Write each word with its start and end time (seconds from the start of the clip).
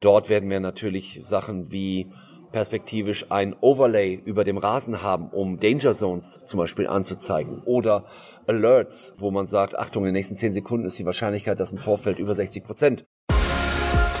Dort 0.00 0.28
werden 0.28 0.48
wir 0.48 0.60
natürlich 0.60 1.20
Sachen 1.22 1.72
wie 1.72 2.12
perspektivisch 2.52 3.26
ein 3.30 3.56
Overlay 3.60 4.14
über 4.24 4.44
dem 4.44 4.56
Rasen 4.56 5.02
haben, 5.02 5.28
um 5.30 5.58
Danger 5.58 5.92
Zones 5.92 6.40
zum 6.44 6.58
Beispiel 6.58 6.86
anzuzeigen 6.86 7.62
oder 7.64 8.04
Alerts, 8.46 9.14
wo 9.18 9.30
man 9.30 9.46
sagt, 9.46 9.76
Achtung, 9.76 10.04
in 10.04 10.08
den 10.08 10.14
nächsten 10.14 10.36
10 10.36 10.52
Sekunden 10.52 10.86
ist 10.86 10.98
die 10.98 11.04
Wahrscheinlichkeit, 11.04 11.58
dass 11.58 11.72
ein 11.72 11.80
Tor 11.80 11.98
fällt, 11.98 12.18
über 12.18 12.34
60 12.34 12.64
Prozent. 12.64 13.04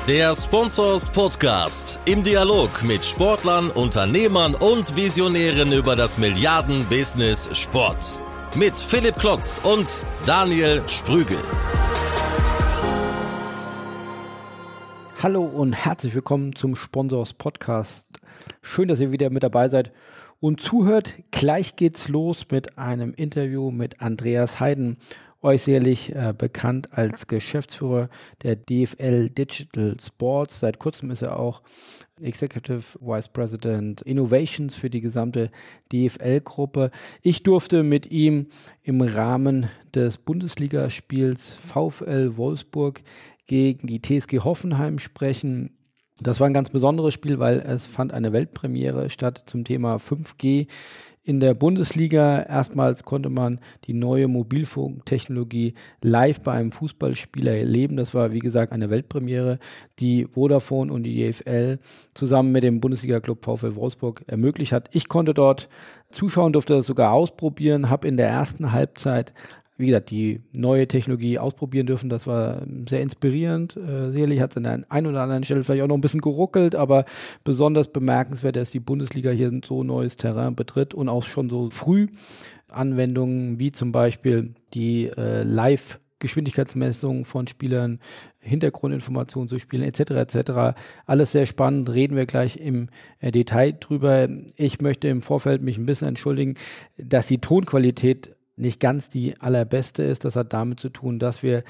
Der 0.08 0.34
Sponsors 0.34 1.08
Podcast 1.08 1.98
im 2.06 2.24
Dialog 2.24 2.82
mit 2.82 3.04
Sportlern, 3.04 3.70
Unternehmern 3.70 4.54
und 4.54 4.96
Visionären 4.96 5.72
über 5.72 5.94
das 5.94 6.18
Milliarden-Business 6.18 7.50
Sport. 7.56 8.20
Mit 8.56 8.76
Philipp 8.76 9.18
Klotz 9.18 9.60
und 9.62 10.02
Daniel 10.26 10.82
Sprügel. 10.88 11.38
Hallo 15.20 15.42
und 15.42 15.72
herzlich 15.72 16.14
willkommen 16.14 16.54
zum 16.54 16.76
Sponsors 16.76 17.34
Podcast. 17.34 18.06
Schön, 18.62 18.86
dass 18.86 19.00
ihr 19.00 19.10
wieder 19.10 19.30
mit 19.30 19.42
dabei 19.42 19.68
seid 19.68 19.90
und 20.38 20.60
zuhört. 20.60 21.16
Gleich 21.32 21.74
geht's 21.74 22.06
los 22.06 22.46
mit 22.52 22.78
einem 22.78 23.14
Interview 23.14 23.72
mit 23.72 24.00
Andreas 24.00 24.60
Heiden, 24.60 24.96
euch 25.42 25.64
sicherlich 25.64 26.14
äh, 26.14 26.32
bekannt 26.38 26.92
als 26.92 27.26
Geschäftsführer 27.26 28.10
der 28.44 28.54
DFL 28.54 29.28
Digital 29.30 29.96
Sports. 30.00 30.60
Seit 30.60 30.78
kurzem 30.78 31.10
ist 31.10 31.22
er 31.22 31.36
auch 31.40 31.62
Executive 32.22 32.98
Vice 33.00 33.28
President 33.28 34.02
Innovations 34.02 34.74
für 34.74 34.90
die 34.90 35.00
gesamte 35.00 35.50
DFL-Gruppe. 35.92 36.90
Ich 37.22 37.42
durfte 37.42 37.82
mit 37.82 38.10
ihm 38.10 38.46
im 38.82 39.00
Rahmen 39.00 39.68
des 39.94 40.18
Bundesligaspiels 40.18 41.52
VfL 41.54 42.36
Wolfsburg 42.36 43.02
gegen 43.46 43.86
die 43.86 44.00
TSG 44.00 44.40
Hoffenheim 44.40 44.98
sprechen. 44.98 45.70
Das 46.20 46.40
war 46.40 46.48
ein 46.48 46.54
ganz 46.54 46.70
besonderes 46.70 47.14
Spiel, 47.14 47.38
weil 47.38 47.60
es 47.60 47.86
fand 47.86 48.12
eine 48.12 48.32
Weltpremiere 48.32 49.08
statt 49.08 49.44
zum 49.46 49.64
Thema 49.64 49.96
5G 49.96 50.66
in 51.28 51.40
der 51.40 51.52
Bundesliga. 51.52 52.40
Erstmals 52.40 53.04
konnte 53.04 53.28
man 53.28 53.60
die 53.84 53.92
neue 53.92 54.28
Mobilfunktechnologie 54.28 55.74
live 56.00 56.40
bei 56.40 56.52
einem 56.52 56.72
Fußballspieler 56.72 57.52
erleben. 57.52 57.98
Das 57.98 58.14
war, 58.14 58.32
wie 58.32 58.38
gesagt, 58.38 58.72
eine 58.72 58.88
Weltpremiere, 58.88 59.58
die 59.98 60.24
Vodafone 60.24 60.90
und 60.90 61.02
die 61.02 61.30
DFL 61.30 61.80
zusammen 62.14 62.50
mit 62.50 62.62
dem 62.62 62.80
Bundesliga-Club 62.80 63.44
VfL 63.44 63.74
Wolfsburg 63.74 64.24
ermöglicht 64.26 64.72
hat. 64.72 64.88
Ich 64.94 65.08
konnte 65.08 65.34
dort 65.34 65.68
zuschauen, 66.08 66.54
durfte 66.54 66.76
das 66.76 66.86
sogar 66.86 67.12
ausprobieren, 67.12 67.90
habe 67.90 68.08
in 68.08 68.16
der 68.16 68.28
ersten 68.28 68.72
Halbzeit 68.72 69.34
wie 69.78 69.86
gesagt, 69.86 70.10
die 70.10 70.40
neue 70.52 70.88
Technologie 70.88 71.38
ausprobieren 71.38 71.86
dürfen. 71.86 72.10
Das 72.10 72.26
war 72.26 72.62
sehr 72.88 73.00
inspirierend. 73.00 73.76
Äh, 73.76 74.10
sicherlich 74.10 74.40
hat 74.40 74.50
es 74.50 74.56
an 74.56 74.64
der 74.64 74.80
einen 74.88 75.06
oder 75.06 75.22
anderen 75.22 75.44
Stelle 75.44 75.62
vielleicht 75.62 75.84
auch 75.84 75.88
noch 75.88 75.96
ein 75.96 76.00
bisschen 76.00 76.20
geruckelt, 76.20 76.74
aber 76.74 77.04
besonders 77.44 77.88
bemerkenswert, 77.88 78.56
dass 78.56 78.72
die 78.72 78.80
Bundesliga 78.80 79.30
hier 79.30 79.50
so 79.64 79.84
neues 79.84 80.16
Terrain 80.16 80.56
betritt 80.56 80.94
und 80.94 81.08
auch 81.08 81.22
schon 81.22 81.48
so 81.48 81.70
früh 81.70 82.08
Anwendungen 82.66 83.60
wie 83.60 83.72
zum 83.72 83.92
Beispiel 83.92 84.54
die 84.74 85.06
äh, 85.06 85.44
Live- 85.44 86.00
Geschwindigkeitsmessung 86.20 87.24
von 87.24 87.46
Spielern, 87.46 88.00
Hintergrundinformationen 88.40 89.48
zu 89.48 89.60
Spielen 89.60 89.84
etc. 89.84 90.10
etc. 90.10 90.76
Alles 91.06 91.32
sehr 91.32 91.46
spannend, 91.46 91.90
reden 91.90 92.16
wir 92.16 92.26
gleich 92.26 92.56
im 92.56 92.88
äh, 93.20 93.30
Detail 93.30 93.76
drüber. 93.78 94.28
Ich 94.56 94.80
möchte 94.80 95.08
im 95.08 95.22
Vorfeld 95.22 95.62
mich 95.62 95.78
ein 95.78 95.86
bisschen 95.86 96.08
entschuldigen, 96.08 96.54
dass 96.96 97.28
die 97.28 97.38
Tonqualität 97.38 98.34
nicht 98.58 98.80
ganz 98.80 99.08
die 99.08 99.40
allerbeste 99.40 100.02
ist. 100.02 100.24
Das 100.24 100.36
hat 100.36 100.52
damit 100.52 100.80
zu 100.80 100.88
tun, 100.88 101.18
dass 101.18 101.42
wir 101.42 101.64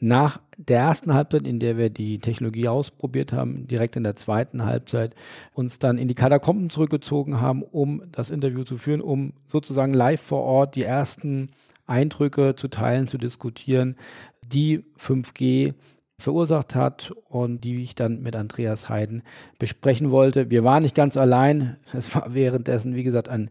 nach 0.00 0.38
der 0.58 0.80
ersten 0.80 1.14
Halbzeit, 1.14 1.46
in 1.46 1.58
der 1.58 1.78
wir 1.78 1.88
die 1.88 2.18
Technologie 2.18 2.68
ausprobiert 2.68 3.32
haben, 3.32 3.66
direkt 3.66 3.96
in 3.96 4.04
der 4.04 4.16
zweiten 4.16 4.64
Halbzeit 4.64 5.14
uns 5.54 5.78
dann 5.78 5.98
in 5.98 6.08
die 6.08 6.14
Katakomben 6.14 6.68
zurückgezogen 6.68 7.40
haben, 7.40 7.62
um 7.62 8.02
das 8.12 8.30
Interview 8.30 8.64
zu 8.64 8.76
führen, 8.76 9.00
um 9.00 9.32
sozusagen 9.46 9.94
live 9.94 10.20
vor 10.20 10.42
Ort 10.42 10.74
die 10.74 10.82
ersten 10.82 11.50
Eindrücke 11.86 12.54
zu 12.54 12.68
teilen, 12.68 13.08
zu 13.08 13.18
diskutieren, 13.18 13.96
die 14.42 14.84
5G 14.98 15.74
verursacht 16.18 16.74
hat 16.74 17.12
und 17.28 17.64
die 17.64 17.82
ich 17.82 17.94
dann 17.94 18.22
mit 18.22 18.36
Andreas 18.36 18.88
Heiden 18.88 19.22
besprechen 19.58 20.10
wollte. 20.10 20.50
Wir 20.50 20.64
waren 20.64 20.82
nicht 20.82 20.94
ganz 20.94 21.16
allein. 21.16 21.76
Es 21.92 22.14
war 22.14 22.34
währenddessen, 22.34 22.94
wie 22.94 23.04
gesagt, 23.04 23.28
ein 23.28 23.50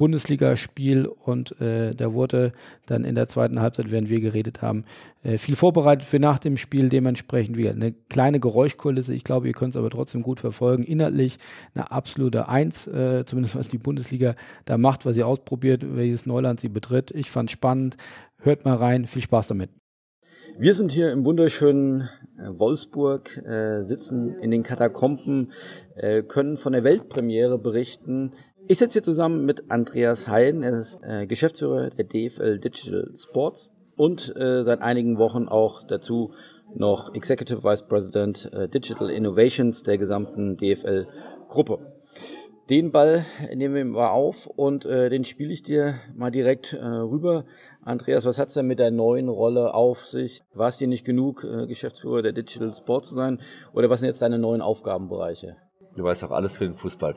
Bundesligaspiel 0.00 1.04
und 1.04 1.60
äh, 1.60 1.94
da 1.94 2.14
wurde 2.14 2.54
dann 2.86 3.04
in 3.04 3.14
der 3.14 3.28
zweiten 3.28 3.60
Halbzeit, 3.60 3.90
während 3.90 4.08
wir 4.08 4.22
geredet 4.22 4.62
haben, 4.62 4.86
äh, 5.22 5.36
viel 5.36 5.56
vorbereitet 5.56 6.06
für 6.06 6.18
nach 6.18 6.38
dem 6.38 6.56
Spiel. 6.56 6.88
Dementsprechend 6.88 7.58
wie 7.58 7.68
eine 7.68 7.92
kleine 8.08 8.40
Geräuschkulisse. 8.40 9.12
Ich 9.12 9.24
glaube, 9.24 9.48
ihr 9.48 9.52
könnt 9.52 9.74
es 9.74 9.76
aber 9.76 9.90
trotzdem 9.90 10.22
gut 10.22 10.40
verfolgen. 10.40 10.84
Inhaltlich 10.84 11.36
eine 11.74 11.90
absolute 11.90 12.48
Eins, 12.48 12.86
äh, 12.86 13.26
zumindest 13.26 13.56
was 13.56 13.68
die 13.68 13.76
Bundesliga 13.76 14.36
da 14.64 14.78
macht, 14.78 15.04
was 15.04 15.16
sie 15.16 15.22
ausprobiert, 15.22 15.84
welches 15.94 16.24
Neuland 16.24 16.60
sie 16.60 16.70
betritt. 16.70 17.10
Ich 17.10 17.30
fand 17.30 17.50
es 17.50 17.52
spannend. 17.52 17.98
Hört 18.38 18.64
mal 18.64 18.76
rein. 18.76 19.06
Viel 19.06 19.20
Spaß 19.20 19.48
damit. 19.48 19.68
Wir 20.58 20.74
sind 20.74 20.90
hier 20.90 21.12
im 21.12 21.24
wunderschönen 21.24 22.08
äh, 22.38 22.58
Wolfsburg, 22.58 23.36
äh, 23.46 23.82
sitzen 23.82 24.34
in 24.40 24.50
den 24.50 24.62
Katakomben, 24.62 25.52
äh, 25.94 26.22
können 26.22 26.56
von 26.56 26.72
der 26.72 26.84
Weltpremiere 26.84 27.58
berichten, 27.58 28.32
ich 28.70 28.78
sitze 28.78 28.92
hier 28.92 29.02
zusammen 29.02 29.46
mit 29.46 29.68
Andreas 29.72 30.28
Heiden. 30.28 30.62
Er 30.62 30.70
ist 30.70 31.00
äh, 31.02 31.26
Geschäftsführer 31.26 31.90
der 31.90 32.04
DFL 32.04 32.60
Digital 32.60 33.10
Sports 33.16 33.68
und 33.96 34.32
äh, 34.36 34.62
seit 34.62 34.80
einigen 34.80 35.18
Wochen 35.18 35.48
auch 35.48 35.82
dazu 35.82 36.34
noch 36.72 37.12
Executive 37.12 37.64
Vice 37.64 37.82
President 37.88 38.48
äh, 38.54 38.68
Digital 38.68 39.10
Innovations 39.10 39.82
der 39.82 39.98
gesamten 39.98 40.56
DFL-Gruppe. 40.56 41.80
Den 42.70 42.92
Ball 42.92 43.26
nehmen 43.52 43.74
wir 43.74 43.84
mal 43.86 44.10
auf 44.10 44.46
und 44.46 44.84
äh, 44.84 45.10
den 45.10 45.24
spiele 45.24 45.52
ich 45.52 45.64
dir 45.64 45.96
mal 46.14 46.30
direkt 46.30 46.72
äh, 46.72 46.84
rüber. 46.86 47.46
Andreas, 47.82 48.24
was 48.24 48.38
hat's 48.38 48.54
denn 48.54 48.68
mit 48.68 48.78
der 48.78 48.92
neuen 48.92 49.28
Rolle 49.28 49.74
auf 49.74 50.06
sich? 50.06 50.42
War 50.54 50.68
es 50.68 50.78
dir 50.78 50.86
nicht 50.86 51.04
genug, 51.04 51.42
äh, 51.42 51.66
Geschäftsführer 51.66 52.22
der 52.22 52.32
Digital 52.32 52.72
Sports 52.72 53.08
zu 53.08 53.16
sein? 53.16 53.40
Oder 53.72 53.90
was 53.90 53.98
sind 53.98 54.06
jetzt 54.06 54.22
deine 54.22 54.38
neuen 54.38 54.62
Aufgabenbereiche? 54.62 55.56
Du 55.96 56.04
weißt 56.04 56.24
auch 56.24 56.30
alles 56.30 56.56
für 56.56 56.64
den 56.64 56.74
Fußball. 56.74 57.16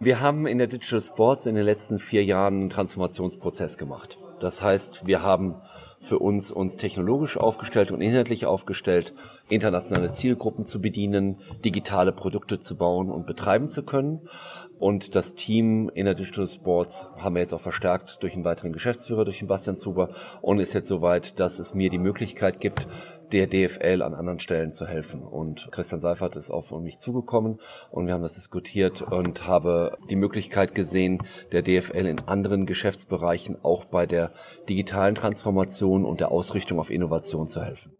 Wir 0.00 0.20
haben 0.20 0.46
in 0.46 0.58
der 0.58 0.66
Digital 0.66 1.00
Sports 1.00 1.46
in 1.46 1.54
den 1.54 1.64
letzten 1.64 1.98
vier 1.98 2.24
Jahren 2.24 2.54
einen 2.54 2.70
Transformationsprozess 2.70 3.76
gemacht. 3.76 4.18
Das 4.40 4.62
heißt, 4.62 5.06
wir 5.06 5.22
haben 5.22 5.56
für 6.00 6.18
uns 6.18 6.50
uns 6.50 6.76
technologisch 6.76 7.36
aufgestellt 7.36 7.90
und 7.90 8.00
inhaltlich 8.00 8.46
aufgestellt, 8.46 9.14
internationale 9.48 10.12
Zielgruppen 10.12 10.66
zu 10.66 10.80
bedienen, 10.80 11.38
digitale 11.64 12.12
Produkte 12.12 12.60
zu 12.60 12.76
bauen 12.76 13.10
und 13.10 13.26
betreiben 13.26 13.68
zu 13.68 13.82
können. 13.82 14.28
Und 14.78 15.14
das 15.14 15.34
Team 15.34 15.90
in 15.94 16.04
der 16.06 16.14
Digital 16.14 16.48
Sports 16.48 17.06
haben 17.18 17.36
wir 17.36 17.40
jetzt 17.40 17.54
auch 17.54 17.60
verstärkt 17.60 18.22
durch 18.22 18.34
einen 18.34 18.44
weiteren 18.44 18.72
Geschäftsführer, 18.72 19.24
durch 19.24 19.38
den 19.38 19.48
Bastian 19.48 19.76
Zuber 19.76 20.10
und 20.42 20.58
ist 20.58 20.74
jetzt 20.74 20.88
soweit, 20.88 21.38
dass 21.38 21.58
es 21.58 21.74
mir 21.74 21.90
die 21.90 21.98
Möglichkeit 21.98 22.60
gibt, 22.60 22.86
der 23.32 23.46
DFL 23.46 24.02
an 24.02 24.14
anderen 24.14 24.40
Stellen 24.40 24.72
zu 24.72 24.86
helfen. 24.86 25.22
Und 25.22 25.68
Christian 25.72 26.00
Seifert 26.00 26.36
ist 26.36 26.50
auf 26.50 26.70
mich 26.72 26.98
zugekommen 26.98 27.58
und 27.90 28.06
wir 28.06 28.14
haben 28.14 28.22
das 28.22 28.34
diskutiert 28.34 29.02
und 29.02 29.46
habe 29.46 29.96
die 30.10 30.16
Möglichkeit 30.16 30.74
gesehen, 30.74 31.22
der 31.52 31.62
DFL 31.62 32.06
in 32.06 32.20
anderen 32.20 32.66
Geschäftsbereichen 32.66 33.56
auch 33.62 33.84
bei 33.84 34.06
der 34.06 34.32
digitalen 34.68 35.14
Transformation 35.14 36.04
und 36.04 36.20
der 36.20 36.30
Ausrichtung 36.30 36.78
auf 36.78 36.90
Innovation 36.90 37.48
zu 37.48 37.62
helfen. 37.62 37.92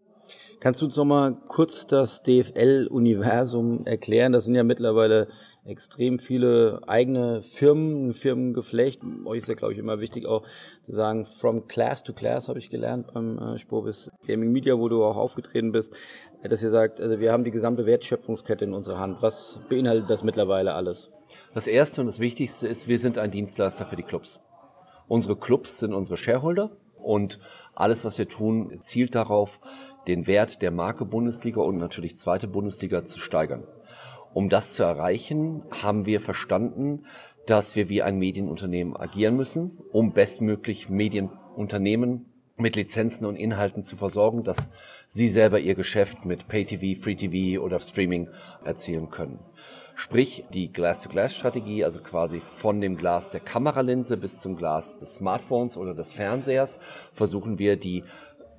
Kannst 0.59 0.81
du 0.81 0.85
uns 0.85 0.95
noch 0.95 1.05
mal 1.05 1.35
kurz 1.47 1.85
das 1.85 2.23
DFL-Universum 2.23 3.85
erklären? 3.85 4.31
Das 4.31 4.45
sind 4.45 4.55
ja 4.55 4.63
mittlerweile 4.63 5.27
extrem 5.65 6.17
viele 6.19 6.81
eigene 6.87 7.41
Firmen, 7.41 8.13
Firmengeflecht. 8.13 9.01
Euch 9.25 9.39
ist 9.39 9.47
ja, 9.47 9.55
glaube 9.55 9.73
ich, 9.73 9.79
immer 9.79 9.99
wichtig 9.99 10.25
auch 10.25 10.43
zu 10.83 10.93
sagen, 10.93 11.25
from 11.25 11.67
class 11.67 12.03
to 12.03 12.13
class 12.13 12.47
habe 12.49 12.59
ich 12.59 12.69
gelernt 12.69 13.13
beim 13.13 13.37
äh, 13.37 13.57
Spobis 13.57 14.11
Gaming 14.25 14.51
Media, 14.51 14.77
wo 14.77 14.87
du 14.87 15.03
auch 15.03 15.17
aufgetreten 15.17 15.71
bist, 15.71 15.93
äh, 16.41 16.47
dass 16.47 16.63
ihr 16.63 16.69
sagt, 16.69 17.01
also 17.01 17.19
wir 17.19 17.31
haben 17.31 17.43
die 17.43 17.51
gesamte 17.51 17.85
Wertschöpfungskette 17.85 18.65
in 18.65 18.73
unserer 18.73 18.99
Hand. 18.99 19.21
Was 19.21 19.61
beinhaltet 19.69 20.09
das 20.09 20.23
mittlerweile 20.23 20.73
alles? 20.73 21.11
Das 21.53 21.67
Erste 21.67 22.01
und 22.01 22.07
das 22.07 22.19
Wichtigste 22.19 22.67
ist, 22.67 22.87
wir 22.87 22.99
sind 22.99 23.17
ein 23.17 23.31
Dienstleister 23.31 23.85
für 23.85 23.95
die 23.95 24.03
Clubs. 24.03 24.39
Unsere 25.07 25.35
Clubs 25.35 25.79
sind 25.79 25.93
unsere 25.93 26.17
Shareholder 26.17 26.71
und 26.97 27.39
alles, 27.75 28.05
was 28.05 28.17
wir 28.17 28.27
tun, 28.27 28.77
zielt 28.81 29.15
darauf, 29.15 29.59
den 30.07 30.27
Wert 30.27 30.61
der 30.61 30.71
Marke 30.71 31.05
Bundesliga 31.05 31.61
und 31.61 31.77
natürlich 31.77 32.17
zweite 32.17 32.47
Bundesliga 32.47 33.05
zu 33.05 33.19
steigern. 33.19 33.63
Um 34.33 34.49
das 34.49 34.73
zu 34.73 34.83
erreichen, 34.83 35.63
haben 35.71 36.05
wir 36.05 36.19
verstanden, 36.19 37.05
dass 37.45 37.75
wir 37.75 37.89
wie 37.89 38.01
ein 38.01 38.17
Medienunternehmen 38.17 38.95
agieren 38.95 39.35
müssen, 39.35 39.77
um 39.91 40.13
bestmöglich 40.13 40.89
Medienunternehmen 40.89 42.25
mit 42.57 42.75
Lizenzen 42.75 43.25
und 43.25 43.35
Inhalten 43.35 43.83
zu 43.83 43.95
versorgen, 43.95 44.43
dass 44.43 44.69
sie 45.09 45.27
selber 45.27 45.59
ihr 45.59 45.75
Geschäft 45.75 46.25
mit 46.25 46.47
Pay-TV, 46.47 47.01
Free-TV 47.01 47.61
oder 47.61 47.79
Streaming 47.79 48.29
erzielen 48.63 49.09
können. 49.09 49.39
Sprich, 49.97 50.43
die 50.53 50.73
Glass-to-Glass-Strategie, 50.73 51.85
also 51.85 52.01
quasi 52.01 52.41
von 52.41 52.81
dem 52.81 52.97
Glas 52.97 53.31
der 53.31 53.39
Kameralinse 53.39 54.17
bis 54.17 54.41
zum 54.41 54.57
Glas 54.57 54.97
des 54.97 55.15
Smartphones 55.15 55.77
oder 55.77 55.93
des 55.93 56.11
Fernsehers, 56.11 56.81
versuchen 57.13 57.59
wir 57.59 57.77
die 57.77 58.03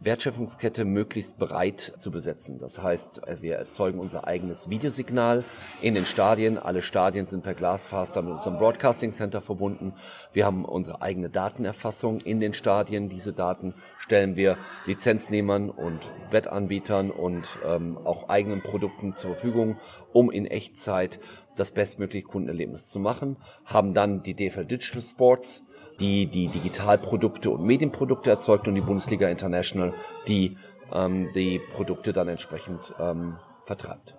Wertschöpfungskette 0.00 0.84
möglichst 0.84 1.38
breit 1.38 1.93
zu 1.96 2.10
besetzen. 2.10 2.58
Das 2.58 2.82
heißt, 2.82 3.22
wir 3.40 3.56
erzeugen 3.56 3.98
unser 3.98 4.26
eigenes 4.26 4.69
Videosignal 4.69 5.44
in 5.82 5.94
den 5.94 6.04
Stadien. 6.04 6.58
Alle 6.58 6.82
Stadien 6.82 7.26
sind 7.26 7.43
per 7.43 7.54
Glasfaser 7.54 8.22
mit 8.22 8.34
unserem 8.34 8.58
Broadcasting 8.58 9.10
Center 9.10 9.40
verbunden. 9.40 9.94
Wir 10.32 10.46
haben 10.46 10.64
unsere 10.64 11.02
eigene 11.02 11.31
Datenerfassung 11.31 12.20
in 12.20 12.40
den 12.40 12.54
Stadien. 12.54 13.08
Diese 13.08 13.32
Daten 13.32 13.75
stellen 13.98 14.37
wir 14.37 14.58
Lizenznehmern 14.84 15.70
und 15.70 16.00
Wettanbietern 16.31 17.10
und 17.10 17.48
ähm, 17.64 17.98
auch 18.04 18.28
eigenen 18.28 18.62
Produkten 18.62 19.16
zur 19.16 19.32
Verfügung, 19.32 19.78
um 20.12 20.31
in 20.31 20.46
Echtzeit 20.46 21.20
das 21.56 21.72
bestmögliche 21.72 22.26
Kundenerlebnis 22.26 22.88
zu 22.88 23.00
machen. 23.00 23.37
Haben 23.64 23.94
dann 23.94 24.22
die 24.22 24.34
DFL 24.34 24.66
Digital 24.66 25.02
Sports 25.02 25.65
die 26.00 26.26
die 26.26 26.48
Digitalprodukte 26.48 27.50
und 27.50 27.64
Medienprodukte 27.64 28.31
erzeugt 28.31 28.69
und 28.69 28.75
die 28.75 28.81
Bundesliga 28.81 29.28
International, 29.28 29.94
die 30.28 30.56
ähm, 30.93 31.31
die 31.34 31.58
Produkte 31.58 32.12
dann 32.12 32.28
entsprechend 32.28 32.94
ähm, 32.98 33.37
vertreibt. 33.64 34.14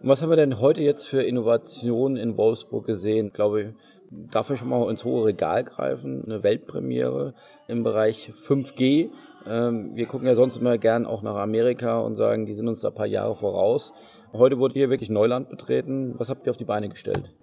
Und 0.00 0.08
was 0.08 0.22
haben 0.22 0.30
wir 0.30 0.36
denn 0.36 0.60
heute 0.60 0.82
jetzt 0.82 1.08
für 1.08 1.22
Innovationen 1.22 2.16
in 2.16 2.36
Wolfsburg 2.36 2.86
gesehen? 2.86 3.28
Ich 3.28 3.32
glaube, 3.32 3.74
darf 4.10 4.48
ich 4.50 4.60
schon 4.60 4.68
mal 4.68 4.88
ins 4.88 5.04
hohe 5.04 5.26
Regal 5.26 5.64
greifen? 5.64 6.22
Eine 6.24 6.44
Weltpremiere 6.44 7.34
im 7.66 7.82
Bereich 7.82 8.30
5G. 8.32 9.10
Ähm, 9.46 9.96
wir 9.96 10.06
gucken 10.06 10.28
ja 10.28 10.36
sonst 10.36 10.56
immer 10.56 10.78
gern 10.78 11.04
auch 11.04 11.22
nach 11.22 11.36
Amerika 11.36 11.98
und 12.00 12.14
sagen, 12.14 12.46
die 12.46 12.54
sind 12.54 12.68
uns 12.68 12.80
da 12.80 12.88
ein 12.88 12.94
paar 12.94 13.06
Jahre 13.06 13.34
voraus. 13.34 13.92
Heute 14.32 14.60
wurde 14.60 14.74
hier 14.74 14.90
wirklich 14.90 15.10
Neuland 15.10 15.48
betreten. 15.48 16.14
Was 16.16 16.30
habt 16.30 16.46
ihr 16.46 16.50
auf 16.50 16.56
die 16.56 16.64
Beine 16.64 16.88
gestellt? 16.88 17.34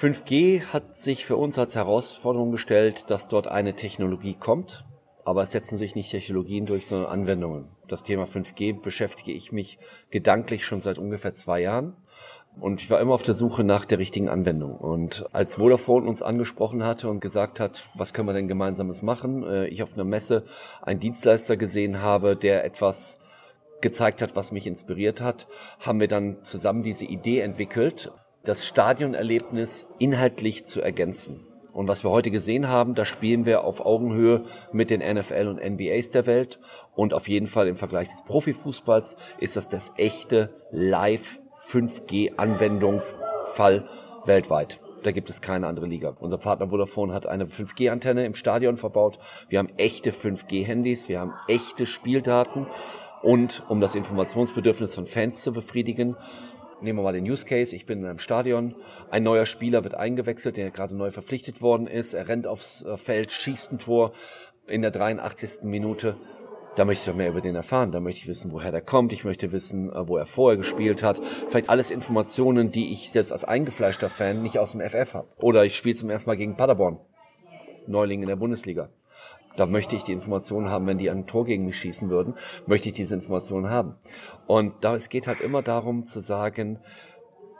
5G 0.00 0.66
hat 0.66 0.96
sich 0.96 1.26
für 1.26 1.36
uns 1.36 1.58
als 1.58 1.74
Herausforderung 1.74 2.52
gestellt, 2.52 3.10
dass 3.10 3.26
dort 3.26 3.48
eine 3.48 3.74
Technologie 3.74 4.34
kommt, 4.34 4.84
aber 5.24 5.42
es 5.42 5.50
setzen 5.50 5.76
sich 5.76 5.96
nicht 5.96 6.12
Technologien 6.12 6.66
durch, 6.66 6.86
sondern 6.86 7.10
Anwendungen. 7.10 7.68
Das 7.88 8.04
Thema 8.04 8.22
5G 8.22 8.80
beschäftige 8.80 9.32
ich 9.32 9.50
mich 9.50 9.80
gedanklich 10.10 10.64
schon 10.64 10.82
seit 10.82 10.98
ungefähr 10.98 11.34
zwei 11.34 11.62
Jahren. 11.62 11.96
Und 12.60 12.80
ich 12.80 12.90
war 12.90 13.00
immer 13.00 13.14
auf 13.14 13.24
der 13.24 13.34
Suche 13.34 13.64
nach 13.64 13.84
der 13.86 13.98
richtigen 13.98 14.28
Anwendung. 14.28 14.76
Und 14.76 15.26
als 15.32 15.56
Vodafone 15.56 16.08
uns 16.08 16.22
angesprochen 16.22 16.84
hatte 16.84 17.08
und 17.08 17.20
gesagt 17.20 17.58
hat, 17.58 17.88
was 17.94 18.12
können 18.12 18.28
wir 18.28 18.34
denn 18.34 18.46
gemeinsames 18.46 19.02
machen, 19.02 19.42
äh, 19.42 19.66
ich 19.66 19.82
auf 19.82 19.94
einer 19.94 20.04
Messe 20.04 20.44
einen 20.80 21.00
Dienstleister 21.00 21.56
gesehen 21.56 22.02
habe, 22.02 22.36
der 22.36 22.64
etwas 22.64 23.20
gezeigt 23.80 24.22
hat, 24.22 24.36
was 24.36 24.52
mich 24.52 24.66
inspiriert 24.68 25.20
hat, 25.20 25.48
haben 25.80 25.98
wir 25.98 26.08
dann 26.08 26.44
zusammen 26.44 26.84
diese 26.84 27.04
Idee 27.04 27.40
entwickelt, 27.40 28.12
das 28.44 28.66
Stadionerlebnis 28.66 29.88
inhaltlich 29.98 30.64
zu 30.64 30.80
ergänzen. 30.80 31.44
Und 31.72 31.86
was 31.86 32.02
wir 32.02 32.10
heute 32.10 32.30
gesehen 32.30 32.68
haben, 32.68 32.94
da 32.94 33.04
spielen 33.04 33.46
wir 33.46 33.62
auf 33.62 33.84
Augenhöhe 33.84 34.44
mit 34.72 34.90
den 34.90 35.00
NFL 35.00 35.46
und 35.46 35.62
NBAs 35.62 36.10
der 36.10 36.26
Welt. 36.26 36.58
Und 36.96 37.14
auf 37.14 37.28
jeden 37.28 37.46
Fall 37.46 37.68
im 37.68 37.76
Vergleich 37.76 38.08
des 38.08 38.24
Profifußballs 38.24 39.16
ist 39.38 39.56
das 39.56 39.68
das 39.68 39.92
echte 39.96 40.50
Live 40.72 41.38
5G 41.70 42.36
Anwendungsfall 42.36 43.88
weltweit. 44.24 44.80
Da 45.04 45.12
gibt 45.12 45.30
es 45.30 45.40
keine 45.40 45.68
andere 45.68 45.86
Liga. 45.86 46.16
Unser 46.18 46.38
Partner 46.38 46.70
Vodafone 46.70 47.14
hat 47.14 47.26
eine 47.26 47.44
5G-Antenne 47.44 48.24
im 48.26 48.34
Stadion 48.34 48.76
verbaut. 48.76 49.18
Wir 49.48 49.60
haben 49.60 49.68
echte 49.76 50.10
5G-Handys, 50.10 51.08
wir 51.08 51.20
haben 51.20 51.34
echte 51.46 51.86
Spieldaten. 51.86 52.66
Und 53.22 53.62
um 53.68 53.80
das 53.80 53.94
Informationsbedürfnis 53.94 54.94
von 54.94 55.06
Fans 55.06 55.42
zu 55.42 55.52
befriedigen, 55.52 56.16
Nehmen 56.80 57.00
wir 57.00 57.02
mal 57.02 57.12
den 57.12 57.28
Use 57.28 57.44
Case. 57.44 57.74
Ich 57.74 57.86
bin 57.86 58.00
in 58.00 58.06
einem 58.06 58.20
Stadion. 58.20 58.76
Ein 59.10 59.24
neuer 59.24 59.46
Spieler 59.46 59.82
wird 59.82 59.94
eingewechselt, 59.94 60.56
der 60.56 60.70
gerade 60.70 60.94
neu 60.94 61.10
verpflichtet 61.10 61.60
worden 61.60 61.88
ist. 61.88 62.14
Er 62.14 62.28
rennt 62.28 62.46
aufs 62.46 62.82
äh, 62.82 62.96
Feld, 62.96 63.32
schießt 63.32 63.72
ein 63.72 63.78
Tor 63.80 64.12
in 64.68 64.82
der 64.82 64.92
83. 64.92 65.64
Minute. 65.64 66.16
Da 66.76 66.84
möchte 66.84 67.02
ich 67.02 67.06
doch 67.06 67.16
mehr 67.16 67.30
über 67.30 67.40
den 67.40 67.56
erfahren. 67.56 67.90
Da 67.90 67.98
möchte 67.98 68.20
ich 68.20 68.28
wissen, 68.28 68.52
woher 68.52 68.70
der 68.70 68.80
kommt. 68.80 69.12
Ich 69.12 69.24
möchte 69.24 69.50
wissen, 69.50 69.92
äh, 69.92 70.08
wo 70.08 70.16
er 70.16 70.26
vorher 70.26 70.56
gespielt 70.56 71.02
hat. 71.02 71.20
Vielleicht 71.48 71.68
alles 71.68 71.90
Informationen, 71.90 72.70
die 72.70 72.92
ich 72.92 73.10
selbst 73.10 73.32
als 73.32 73.44
eingefleischter 73.44 74.08
Fan 74.08 74.42
nicht 74.42 74.60
aus 74.60 74.72
dem 74.72 74.80
FF 74.80 75.14
habe. 75.14 75.28
Oder 75.38 75.64
ich 75.64 75.76
spiele 75.76 75.96
zum 75.96 76.10
ersten 76.10 76.30
Mal 76.30 76.36
gegen 76.36 76.56
Paderborn. 76.56 77.00
Neuling 77.88 78.22
in 78.22 78.28
der 78.28 78.36
Bundesliga. 78.36 78.88
Da 79.58 79.66
möchte 79.66 79.96
ich 79.96 80.04
die 80.04 80.12
Informationen 80.12 80.70
haben, 80.70 80.86
wenn 80.86 80.98
die 80.98 81.10
ein 81.10 81.26
Tor 81.26 81.44
gegen 81.44 81.66
mich 81.66 81.78
schießen 81.78 82.10
würden, 82.10 82.34
möchte 82.66 82.90
ich 82.90 82.94
diese 82.94 83.16
Informationen 83.16 83.68
haben. 83.68 83.96
Und 84.48 84.82
da, 84.82 84.96
es 84.96 85.10
geht 85.10 85.26
halt 85.26 85.42
immer 85.42 85.60
darum 85.60 86.06
zu 86.06 86.20
sagen, 86.20 86.80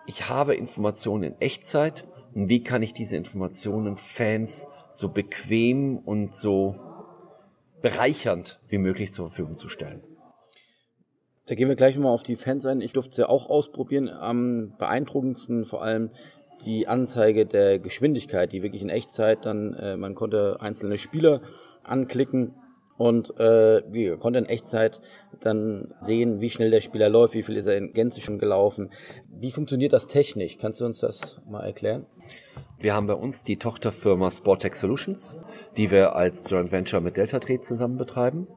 ich 0.07 0.31
habe 0.31 0.55
Informationen 0.55 1.23
in 1.23 1.41
Echtzeit 1.41 2.09
und 2.35 2.49
wie 2.49 2.65
kann 2.65 2.83
ich 2.83 2.95
diese 2.95 3.15
Informationen 3.15 3.99
Fans 3.99 4.67
so 4.91 5.11
bequem 5.11 5.99
und 5.99 6.35
so 6.35 6.77
bereichernd 7.83 8.59
wie 8.69 8.79
möglich 8.79 9.13
zur 9.13 9.29
Verfügung 9.29 9.59
zu 9.59 9.69
stellen. 9.69 10.03
Da 11.45 11.55
gehen 11.55 11.69
wir 11.69 11.77
gleich 11.77 11.99
mal 11.99 12.09
auf 12.09 12.23
die 12.23 12.37
Fans 12.37 12.65
ein. 12.65 12.81
Ich 12.81 12.95
durfte 12.95 13.11
es 13.11 13.17
ja 13.19 13.29
auch 13.29 13.51
ausprobieren. 13.51 14.09
Am 14.09 14.73
beeindruckendsten 14.79 15.67
vor 15.67 15.83
allem 15.83 16.11
die 16.65 16.89
Anzeige 16.89 17.45
der 17.45 17.79
Geschwindigkeit, 17.79 18.51
die 18.53 18.63
wirklich 18.63 18.83
in 18.83 18.89
Echtzeit 18.89 19.45
dann, 19.45 19.75
äh, 19.75 19.99
man 19.99 20.15
konnte 20.15 20.57
einzelne 20.61 20.97
Spieler 20.97 21.43
anklicken 21.83 22.55
und 22.99 23.39
äh, 23.39 23.83
wir 23.91 24.19
konnten 24.19 24.45
in 24.45 24.51
Echtzeit 24.51 25.01
dann 25.41 25.95
sehen, 26.01 26.41
wie 26.41 26.51
schnell 26.51 26.71
der 26.71 26.81
Spieler 26.81 27.09
läuft, 27.09 27.35
wie 27.35 27.45
viel 27.45 27.57
ist 27.57 27.67
er 27.67 27.77
in 27.77 27.93
Gänze 27.93 28.21
schon 28.21 28.39
gelaufen. 28.39 28.91
Wie 29.33 29.53
funktioniert 29.53 29.93
das 29.93 30.09
technisch? 30.09 30.59
Kannst 30.59 30.81
du 30.81 30.85
uns 30.85 30.99
das 30.99 31.41
mal 31.49 31.65
erklären? 31.65 32.07
Wir 32.79 32.95
haben 32.95 33.07
bei 33.07 33.15
uns 33.15 33.45
die 33.45 33.57
Tochterfirma 33.57 34.31
Sportec 34.31 34.75
Solutions, 34.75 35.37
die 35.77 35.91
wir 35.91 36.17
als 36.17 36.45
Joint 36.51 36.73
Venture 36.73 37.01
mit 37.01 37.17
Delta 37.17 37.39
Trade 37.39 37.61
zusammen 37.61 37.97
betreiben. 37.97 38.49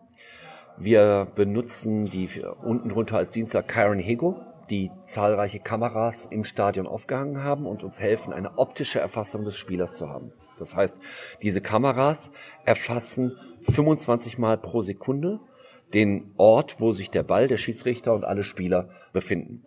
Wir 0.77 1.27
benutzen 1.35 2.07
die 2.07 2.27
unten 2.63 2.89
drunter 2.89 3.17
als 3.17 3.33
Dienstag 3.33 3.67
Kyron 3.67 3.99
Hego, 3.99 4.41
die 4.71 4.89
zahlreiche 5.03 5.59
Kameras 5.59 6.25
im 6.25 6.45
Stadion 6.45 6.87
aufgehangen 6.87 7.43
haben 7.43 7.67
und 7.67 7.83
uns 7.83 7.99
helfen, 7.99 8.33
eine 8.33 8.57
optische 8.57 8.99
Erfassung 8.99 9.43
des 9.43 9.57
Spielers 9.57 9.97
zu 9.97 10.09
haben. 10.09 10.31
Das 10.57 10.75
heißt, 10.75 10.97
diese 11.43 11.61
Kameras 11.61 12.31
erfassen 12.65 13.37
25 13.63 14.37
Mal 14.37 14.57
pro 14.57 14.81
Sekunde 14.81 15.39
den 15.93 16.31
Ort, 16.37 16.79
wo 16.79 16.93
sich 16.93 17.11
der 17.11 17.23
Ball, 17.23 17.47
der 17.47 17.57
Schiedsrichter 17.57 18.13
und 18.13 18.23
alle 18.23 18.43
Spieler 18.43 18.89
befinden. 19.13 19.63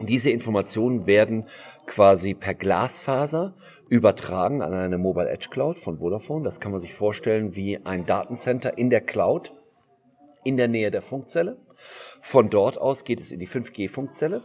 Diese 0.00 0.30
Informationen 0.30 1.06
werden 1.06 1.46
quasi 1.86 2.34
per 2.34 2.54
Glasfaser 2.54 3.54
übertragen 3.88 4.62
an 4.62 4.72
eine 4.72 4.96
Mobile 4.96 5.28
Edge 5.28 5.48
Cloud 5.50 5.78
von 5.78 5.98
Vodafone. 5.98 6.44
Das 6.44 6.60
kann 6.60 6.72
man 6.72 6.80
sich 6.80 6.94
vorstellen 6.94 7.56
wie 7.56 7.84
ein 7.84 8.06
Datencenter 8.06 8.78
in 8.78 8.88
der 8.88 9.00
Cloud 9.00 9.52
in 10.44 10.56
der 10.56 10.68
Nähe 10.68 10.90
der 10.90 11.02
Funkzelle. 11.02 11.58
Von 12.22 12.48
dort 12.48 12.78
aus 12.78 13.04
geht 13.04 13.20
es 13.20 13.30
in 13.30 13.40
die 13.40 13.48
5G-Funkzelle. 13.48 14.42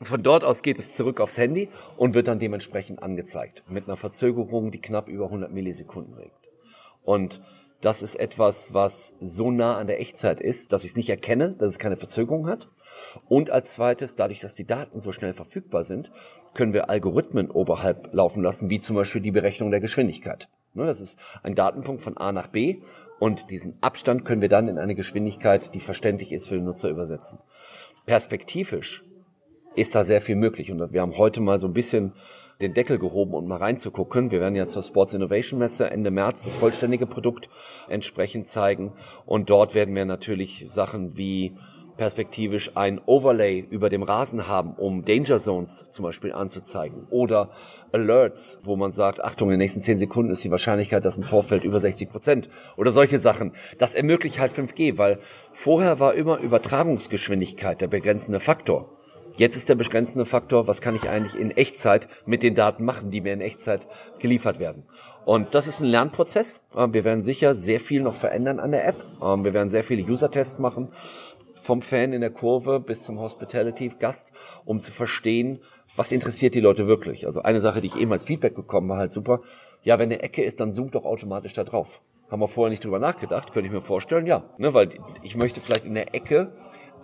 Von 0.00 0.22
dort 0.22 0.44
aus 0.44 0.62
geht 0.62 0.78
es 0.78 0.94
zurück 0.94 1.20
aufs 1.20 1.38
Handy 1.38 1.68
und 1.96 2.14
wird 2.14 2.28
dann 2.28 2.38
dementsprechend 2.38 3.02
angezeigt. 3.02 3.64
Mit 3.68 3.88
einer 3.88 3.96
Verzögerung, 3.96 4.70
die 4.70 4.80
knapp 4.80 5.08
über 5.08 5.24
100 5.24 5.50
Millisekunden 5.50 6.16
liegt. 6.16 6.50
Und 7.02 7.40
das 7.80 8.02
ist 8.02 8.16
etwas, 8.16 8.74
was 8.74 9.16
so 9.20 9.50
nah 9.50 9.76
an 9.76 9.86
der 9.86 10.00
Echtzeit 10.00 10.40
ist, 10.40 10.72
dass 10.72 10.84
ich 10.84 10.90
es 10.90 10.96
nicht 10.96 11.10
erkenne, 11.10 11.52
dass 11.52 11.72
es 11.72 11.78
keine 11.78 11.96
Verzögerung 11.96 12.48
hat. 12.48 12.68
Und 13.28 13.50
als 13.50 13.74
zweites, 13.74 14.16
dadurch, 14.16 14.40
dass 14.40 14.54
die 14.54 14.66
Daten 14.66 15.00
so 15.00 15.12
schnell 15.12 15.32
verfügbar 15.32 15.84
sind, 15.84 16.10
können 16.54 16.72
wir 16.72 16.90
Algorithmen 16.90 17.50
oberhalb 17.50 18.12
laufen 18.12 18.42
lassen, 18.42 18.70
wie 18.70 18.80
zum 18.80 18.96
Beispiel 18.96 19.20
die 19.20 19.30
Berechnung 19.30 19.70
der 19.70 19.80
Geschwindigkeit. 19.80 20.48
Ne, 20.74 20.86
das 20.86 21.00
ist 21.00 21.18
ein 21.42 21.54
Datenpunkt 21.54 22.02
von 22.02 22.16
A 22.16 22.32
nach 22.32 22.48
B 22.48 22.82
und 23.18 23.50
diesen 23.50 23.78
Abstand 23.80 24.24
können 24.24 24.40
wir 24.40 24.48
dann 24.48 24.68
in 24.68 24.78
eine 24.78 24.94
Geschwindigkeit, 24.94 25.74
die 25.74 25.80
verständlich 25.80 26.32
ist 26.32 26.48
für 26.48 26.54
den 26.54 26.64
Nutzer, 26.64 26.88
übersetzen. 26.88 27.38
Perspektivisch 28.06 29.04
ist 29.74 29.94
da 29.94 30.04
sehr 30.04 30.20
viel 30.20 30.36
möglich. 30.36 30.70
Und 30.70 30.92
wir 30.92 31.00
haben 31.00 31.18
heute 31.18 31.40
mal 31.40 31.58
so 31.58 31.66
ein 31.66 31.72
bisschen 31.72 32.12
den 32.60 32.74
Deckel 32.74 32.98
gehoben 32.98 33.34
um 33.34 33.46
mal 33.46 33.56
reinzugucken. 33.56 34.30
Wir 34.30 34.40
werden 34.40 34.56
ja 34.56 34.66
zur 34.66 34.82
Sports 34.82 35.14
Innovation 35.14 35.60
Messe 35.60 35.90
Ende 35.90 36.10
März 36.10 36.44
das 36.44 36.56
vollständige 36.56 37.06
Produkt 37.06 37.48
entsprechend 37.88 38.46
zeigen. 38.46 38.92
Und 39.26 39.50
dort 39.50 39.74
werden 39.74 39.94
wir 39.94 40.04
natürlich 40.04 40.66
Sachen 40.68 41.16
wie 41.16 41.56
perspektivisch 41.96 42.76
ein 42.76 43.00
Overlay 43.06 43.66
über 43.70 43.90
dem 43.90 44.02
Rasen 44.02 44.48
haben, 44.48 44.74
um 44.74 45.04
Danger 45.04 45.40
Zones 45.40 45.90
zum 45.90 46.04
Beispiel 46.04 46.32
anzuzeigen. 46.32 47.06
Oder 47.10 47.50
Alerts, 47.92 48.60
wo 48.64 48.76
man 48.76 48.92
sagt, 48.92 49.22
Achtung, 49.22 49.48
in 49.48 49.52
den 49.52 49.58
nächsten 49.58 49.80
10 49.80 49.98
Sekunden 49.98 50.32
ist 50.32 50.44
die 50.44 50.50
Wahrscheinlichkeit, 50.50 51.04
dass 51.04 51.18
ein 51.18 51.26
Tor 51.26 51.42
fällt, 51.42 51.64
über 51.64 51.80
60 51.80 52.10
Prozent. 52.10 52.48
Oder 52.76 52.92
solche 52.92 53.18
Sachen. 53.18 53.52
Das 53.78 53.94
ermöglicht 53.94 54.38
halt 54.38 54.52
5G, 54.52 54.98
weil 54.98 55.20
vorher 55.52 56.00
war 56.00 56.14
immer 56.14 56.38
Übertragungsgeschwindigkeit 56.38 57.80
der 57.80 57.88
begrenzende 57.88 58.40
Faktor. 58.40 58.97
Jetzt 59.38 59.56
ist 59.56 59.68
der 59.68 59.76
begrenzende 59.76 60.26
Faktor, 60.26 60.66
was 60.66 60.80
kann 60.80 60.96
ich 60.96 61.08
eigentlich 61.08 61.40
in 61.40 61.52
Echtzeit 61.52 62.08
mit 62.26 62.42
den 62.42 62.56
Daten 62.56 62.84
machen, 62.84 63.12
die 63.12 63.20
mir 63.20 63.32
in 63.32 63.40
Echtzeit 63.40 63.86
geliefert 64.18 64.58
werden. 64.58 64.82
Und 65.24 65.54
das 65.54 65.68
ist 65.68 65.78
ein 65.78 65.86
Lernprozess. 65.86 66.64
Ähm, 66.76 66.92
wir 66.92 67.04
werden 67.04 67.22
sicher 67.22 67.54
sehr 67.54 67.78
viel 67.78 68.02
noch 68.02 68.16
verändern 68.16 68.58
an 68.58 68.72
der 68.72 68.84
App. 68.84 68.96
Ähm, 69.22 69.44
wir 69.44 69.54
werden 69.54 69.68
sehr 69.68 69.84
viele 69.84 70.02
User-Tests 70.02 70.58
machen, 70.58 70.88
vom 71.54 71.82
Fan 71.82 72.12
in 72.12 72.20
der 72.20 72.30
Kurve 72.30 72.80
bis 72.80 73.04
zum 73.04 73.20
Hospitality-Gast, 73.20 74.32
um 74.64 74.80
zu 74.80 74.90
verstehen, 74.90 75.60
was 75.94 76.10
interessiert 76.10 76.56
die 76.56 76.60
Leute 76.60 76.88
wirklich? 76.88 77.24
Also 77.24 77.40
eine 77.42 77.60
Sache, 77.60 77.80
die 77.80 77.86
ich 77.86 77.96
eben 77.96 78.12
als 78.12 78.24
Feedback 78.24 78.56
bekommen 78.56 78.90
habe, 78.90 79.02
halt 79.02 79.12
super. 79.12 79.42
Ja, 79.82 80.00
wenn 80.00 80.10
eine 80.10 80.20
Ecke 80.20 80.42
ist, 80.42 80.58
dann 80.58 80.72
zoomt 80.72 80.96
doch 80.96 81.04
automatisch 81.04 81.52
da 81.52 81.62
drauf. 81.62 82.00
Haben 82.28 82.40
wir 82.40 82.48
vorher 82.48 82.70
nicht 82.70 82.84
drüber 82.84 82.98
nachgedacht, 82.98 83.52
könnte 83.52 83.68
ich 83.68 83.72
mir 83.72 83.82
vorstellen, 83.82 84.26
ja. 84.26 84.42
Ne, 84.58 84.74
weil 84.74 84.98
ich 85.22 85.36
möchte 85.36 85.60
vielleicht 85.60 85.84
in 85.84 85.94
der 85.94 86.12
Ecke 86.16 86.50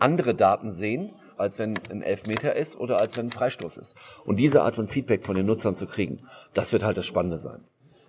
andere 0.01 0.35
Daten 0.35 0.73
sehen, 0.73 1.13
als 1.37 1.59
wenn 1.59 1.79
ein 1.91 2.03
Elfmeter 2.03 2.57
ist 2.57 2.79
oder 2.79 3.01
als 3.01 3.17
wenn 3.17 3.27
ein 3.27 3.31
Freistoß 3.31 3.79
ist. 3.79 3.97
Und 4.25 4.37
diese 4.37 4.63
Art 4.63 4.75
von 4.75 4.89
Feedback 4.89 5.25
von 5.25 5.37
den 5.37 5.47
Nutzern 5.47 5.77
zu 5.77 5.87
kriegen, 5.87 6.21
das 6.53 6.73
wird 6.73 6.85
halt 6.85 6.97
das 6.97 7.07
Spannende 7.07 7.39
sein. 7.39 7.65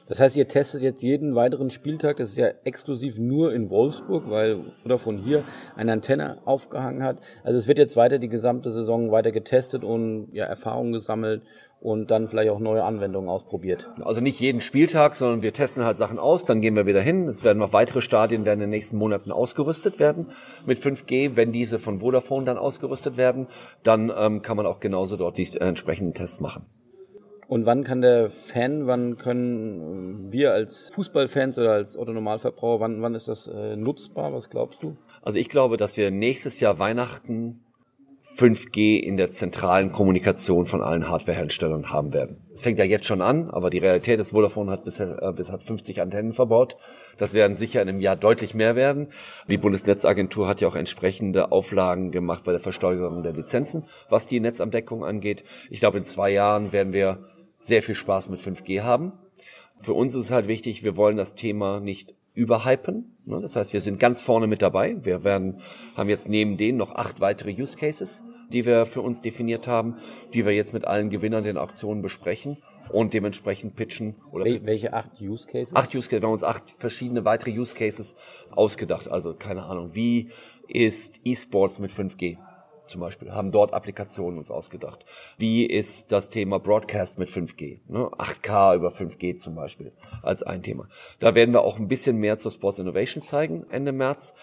Das 0.08 0.20
heißt, 0.20 0.38
ihr 0.38 0.48
testet 0.48 0.84
jetzt 0.84 1.02
jeden 1.02 1.34
weiteren 1.34 1.72
Spieltag, 1.72 2.18
das 2.18 2.30
ist 2.30 2.38
ja 2.38 2.50
exklusiv 2.64 3.18
nur 3.18 3.54
in 3.54 3.72
Wolfsburg, 3.72 4.30
weil 4.30 4.60
Vodafone 4.84 5.20
hier 5.20 5.44
eine 5.76 5.94
Antenne 5.94 6.38
aufgehangen 6.46 7.02
hat. 7.02 7.22
Also 7.44 7.58
es 7.58 7.68
wird 7.68 7.80
jetzt 7.80 7.98
weiter 7.98 8.20
die 8.20 8.30
gesamte 8.30 8.70
Saison 8.70 9.12
weiter 9.12 9.32
getestet 9.32 9.84
und 9.84 10.30
ja, 10.32 10.46
Erfahrungen 10.46 10.94
gesammelt 10.94 11.42
und 11.86 12.10
dann 12.10 12.28
vielleicht 12.28 12.50
auch 12.50 12.60
neue 12.60 12.84
Anwendungen 12.84 13.30
ausprobiert. 13.30 13.88
Also 14.02 14.20
nicht 14.20 14.40
jeden 14.40 14.60
Spieltag, 14.60 15.16
sondern 15.16 15.44
wir 15.44 15.54
testen 15.54 15.86
halt 15.86 16.00
Sachen 16.00 16.18
aus, 16.18 16.44
dann 16.44 16.60
gehen 16.60 16.76
wir 16.76 16.88
wieder 16.88 17.02
hin. 17.02 17.28
Es 17.28 17.44
werden 17.44 17.60
noch 17.60 17.74
weitere 17.74 18.02
Stadien 18.02 18.44
werden 18.44 18.56
in 18.56 18.62
den 18.62 18.70
nächsten 18.72 18.98
Monaten 18.98 19.32
ausgerüstet 19.32 20.00
werden 20.00 20.32
mit 20.66 20.80
5G. 20.80 21.36
Wenn 21.36 21.52
diese 21.52 21.78
von 21.78 22.00
Vodafone 22.00 22.46
dann 22.46 22.58
ausgerüstet 22.58 23.18
werden, 23.18 23.46
dann 23.84 24.12
ähm, 24.18 24.42
kann 24.42 24.58
man 24.58 24.66
auch 24.66 24.80
genauso 24.80 25.16
dort 25.16 25.38
die 25.38 25.48
äh, 25.54 25.60
entsprechenden 25.60 26.16
Tests 26.16 26.40
machen. 26.40 26.66
Und 27.48 27.68
wann 27.68 27.84
kann 27.84 28.02
der 28.02 28.30
Fan, 28.30 28.88
wann 28.88 29.18
können 29.18 30.32
wir 30.32 30.54
als 30.54 30.90
Fußballfans 30.90 31.60
oder 31.60 31.74
als 31.74 31.98
Autonormalverbraucher, 31.98 32.80
wann, 32.80 33.04
wann 33.04 33.14
ist 33.14 33.28
das 33.28 33.48
äh, 33.48 33.76
nutzbar? 33.76 34.34
Was 34.34 34.50
glaubst 34.50 34.82
du? 34.82 34.98
Also 35.22 35.38
ich 35.38 35.50
glaube, 35.50 35.78
dass 35.78 35.98
wir 35.98 36.10
nächstes 36.10 36.60
Jahr 36.60 36.80
Weihnachten 36.80 37.65
5G 38.38 39.00
in 39.00 39.16
der 39.16 39.32
zentralen 39.32 39.94
Kommunikation 39.94 40.66
von 40.66 40.82
allen 40.82 41.08
Hardwareherstellern 41.08 41.92
haben 41.92 42.12
werden. 42.12 42.42
Es 42.54 42.62
fängt 42.62 42.80
ja 42.80 42.86
jetzt 42.86 43.06
schon 43.06 43.22
an, 43.22 43.50
aber 43.50 43.70
die 43.70 43.78
Realität 43.78 44.20
ist, 44.20 44.32
Vodafone 44.32 44.72
hat 44.72 44.84
bisher 44.84 45.22
äh, 45.22 45.32
bis 45.32 45.52
hat 45.52 45.62
50 45.62 46.02
Antennen 46.02 46.34
verbaut. 46.34 46.76
Das 47.18 47.34
werden 47.34 47.56
sicher 47.56 47.82
in 47.82 47.88
einem 47.88 48.02
Jahr 48.02 48.18
deutlich 48.18 48.54
mehr 48.54 48.76
werden. 48.76 49.08
Die 49.48 49.58
Bundesnetzagentur 49.58 50.48
hat 50.48 50.60
ja 50.60 50.68
auch 50.68 50.76
entsprechende 50.76 51.54
Auflagen 51.54 52.12
gemacht 52.12 52.44
bei 52.44 52.52
der 52.52 52.60
Versteuerung 52.60 53.24
der 53.24 53.34
Lizenzen, 53.34 53.86
was 54.10 54.28
die 54.28 54.42
Netzabdeckung 54.42 55.06
angeht. 55.06 55.46
Ich 55.70 55.80
glaube, 55.80 55.98
in 55.98 56.04
zwei 56.04 56.30
Jahren 56.30 56.74
werden 56.74 56.92
wir 56.92 57.20
sehr 57.60 57.84
viel 57.84 57.96
Spaß 57.96 58.28
mit 58.28 58.42
5G 58.42 58.82
haben. 58.82 59.14
Für 59.80 59.94
uns 59.94 60.14
ist 60.14 60.26
es 60.26 60.32
halt 60.32 60.48
wichtig, 60.48 60.84
wir 60.84 60.98
wollen 60.98 61.18
das 61.18 61.36
Thema 61.36 61.80
nicht 61.80 62.14
überhypen. 62.36 63.18
Ne? 63.26 63.40
Das 63.42 63.56
heißt, 63.56 63.74
wir 63.74 63.82
sind 63.82 64.00
ganz 64.00 64.22
vorne 64.22 64.46
mit 64.46 64.62
dabei. 64.62 64.98
Wir 65.04 65.24
werden, 65.24 65.62
haben 65.96 66.10
jetzt 66.10 66.30
neben 66.30 66.58
denen 66.58 66.78
noch 66.78 66.94
acht 66.94 67.22
weitere 67.22 67.52
Use 67.52 67.78
Cases, 67.78 68.22
die 68.52 68.66
wir 68.66 68.86
für 68.86 69.02
uns 69.02 69.22
definiert 69.22 69.68
haben, 69.68 69.96
die 70.34 70.46
wir 70.46 70.54
jetzt 70.54 70.74
mit 70.74 70.86
allen 70.86 71.10
Gewinnern 71.10 71.44
den 71.44 71.58
Auktionen 71.58 72.04
besprechen 72.04 72.58
und 72.90 73.14
dementsprechend 73.14 73.76
pitchen. 73.76 74.16
Oder 74.32 74.46
Wel 74.46 74.66
welche 74.66 74.94
acht 74.94 75.20
Use 75.20 75.48
Cases? 75.48 75.76
Acht 75.76 75.96
Use 75.96 76.10
Cases. 76.10 76.22
Wir 76.22 76.28
haben 76.28 76.34
uns 76.34 76.44
acht 76.44 76.64
verschiedene 76.78 77.26
weitere 77.26 77.58
Use 77.58 77.76
Cases 77.76 78.16
ausgedacht. 78.52 79.08
Also 79.10 79.34
keine 79.34 79.64
Ahnung, 79.64 79.96
wie 79.96 80.30
ist 80.68 81.20
E-Sports 81.24 81.80
mit 81.80 81.92
5G? 81.92 82.38
Zum 82.88 83.02
Beispiel, 83.02 83.32
haben 83.32 83.52
dort 83.52 83.74
Applikationen 83.74 84.38
uns 84.38 84.52
ausgedacht. 84.52 85.06
Wie 85.38 85.66
ist 85.66 86.12
das 86.12 86.30
Thema 86.30 86.60
Broadcast 86.60 87.20
mit 87.20 87.30
5G? 87.30 87.80
Ne? 87.88 88.10
8K 88.18 88.76
über 88.76 88.90
5G 88.90 89.36
zum 89.38 89.56
Beispiel 89.56 89.92
als 90.22 90.44
ein 90.44 90.64
Thema. 90.64 90.88
Da 91.20 91.36
werden 91.36 91.54
wir 91.54 91.62
auch 91.62 91.78
ein 91.78 91.88
bisschen 91.88 92.18
mehr 92.18 92.38
zur 92.38 92.52
Sports 92.52 92.80
Innovation 92.80 93.24
zeigen 93.24 93.66
Ende 93.70 93.92
März, 93.92 94.36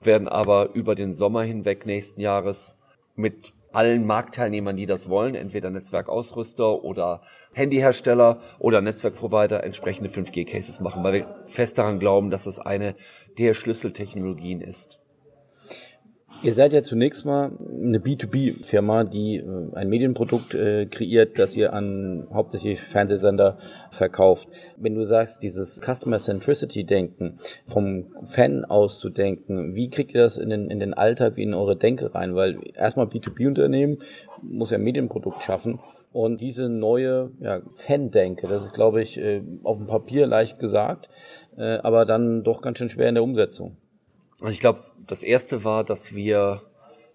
werden 0.00 0.28
aber 0.28 0.74
über 0.74 0.94
den 0.94 1.12
Sommer 1.12 1.42
hinweg 1.42 1.86
nächsten 1.86 2.20
Jahres 2.20 2.76
mit 3.16 3.52
allen 3.72 4.06
Marktteilnehmern, 4.06 4.76
die 4.76 4.86
das 4.86 5.08
wollen, 5.08 5.34
entweder 5.34 5.70
Netzwerkausrüster 5.70 6.82
oder 6.82 7.22
Handyhersteller 7.52 8.40
oder 8.58 8.80
Netzwerkprovider 8.80 9.62
entsprechende 9.64 10.10
5G-Cases 10.10 10.80
machen, 10.80 11.04
weil 11.04 11.12
wir 11.12 11.44
fest 11.46 11.78
daran 11.78 11.98
glauben, 11.98 12.30
dass 12.30 12.44
das 12.44 12.58
eine 12.58 12.94
der 13.38 13.54
Schlüsseltechnologien 13.54 14.60
ist. 14.60 14.99
Ihr 16.42 16.54
seid 16.54 16.72
ja 16.72 16.82
zunächst 16.82 17.26
mal 17.26 17.50
eine 17.60 17.98
B2B-Firma, 17.98 19.04
die 19.04 19.36
äh, 19.36 19.74
ein 19.74 19.90
Medienprodukt 19.90 20.54
äh, 20.54 20.86
kreiert, 20.86 21.38
das 21.38 21.54
ihr 21.54 21.74
an 21.74 22.28
hauptsächlich 22.32 22.80
Fernsehsender 22.80 23.58
verkauft. 23.90 24.48
Wenn 24.78 24.94
du 24.94 25.04
sagst, 25.04 25.42
dieses 25.42 25.80
Customer 25.82 26.16
Centricity-Denken, 26.16 27.36
vom 27.66 28.06
Fan 28.24 28.64
aus 28.64 28.98
zu 28.98 29.10
denken, 29.10 29.74
wie 29.74 29.90
kriegt 29.90 30.14
ihr 30.14 30.22
das 30.22 30.38
in 30.38 30.48
den, 30.48 30.70
in 30.70 30.80
den 30.80 30.94
Alltag, 30.94 31.36
wie 31.36 31.42
in 31.42 31.52
eure 31.52 31.76
Denke 31.76 32.14
rein? 32.14 32.34
Weil 32.34 32.58
erstmal 32.74 33.06
B2B-Unternehmen 33.06 33.98
muss 34.40 34.70
ja 34.70 34.78
ein 34.78 34.84
Medienprodukt 34.84 35.42
schaffen. 35.42 35.78
Und 36.10 36.40
diese 36.40 36.70
neue 36.70 37.32
ja, 37.40 37.60
Fan-Denke, 37.74 38.46
das 38.46 38.64
ist, 38.64 38.72
glaube 38.72 39.02
ich, 39.02 39.18
äh, 39.18 39.42
auf 39.62 39.76
dem 39.76 39.86
Papier 39.86 40.26
leicht 40.26 40.58
gesagt, 40.58 41.10
aber 41.56 42.06
dann 42.06 42.42
doch 42.42 42.62
ganz 42.62 42.78
schön 42.78 42.88
schwer 42.88 43.08
in 43.10 43.16
der 43.16 43.24
Umsetzung. 43.24 43.76
Und 44.40 44.50
ich 44.50 44.60
glaube, 44.60 44.80
das 45.10 45.22
erste 45.24 45.64
war, 45.64 45.82
dass 45.82 46.14
wir 46.14 46.62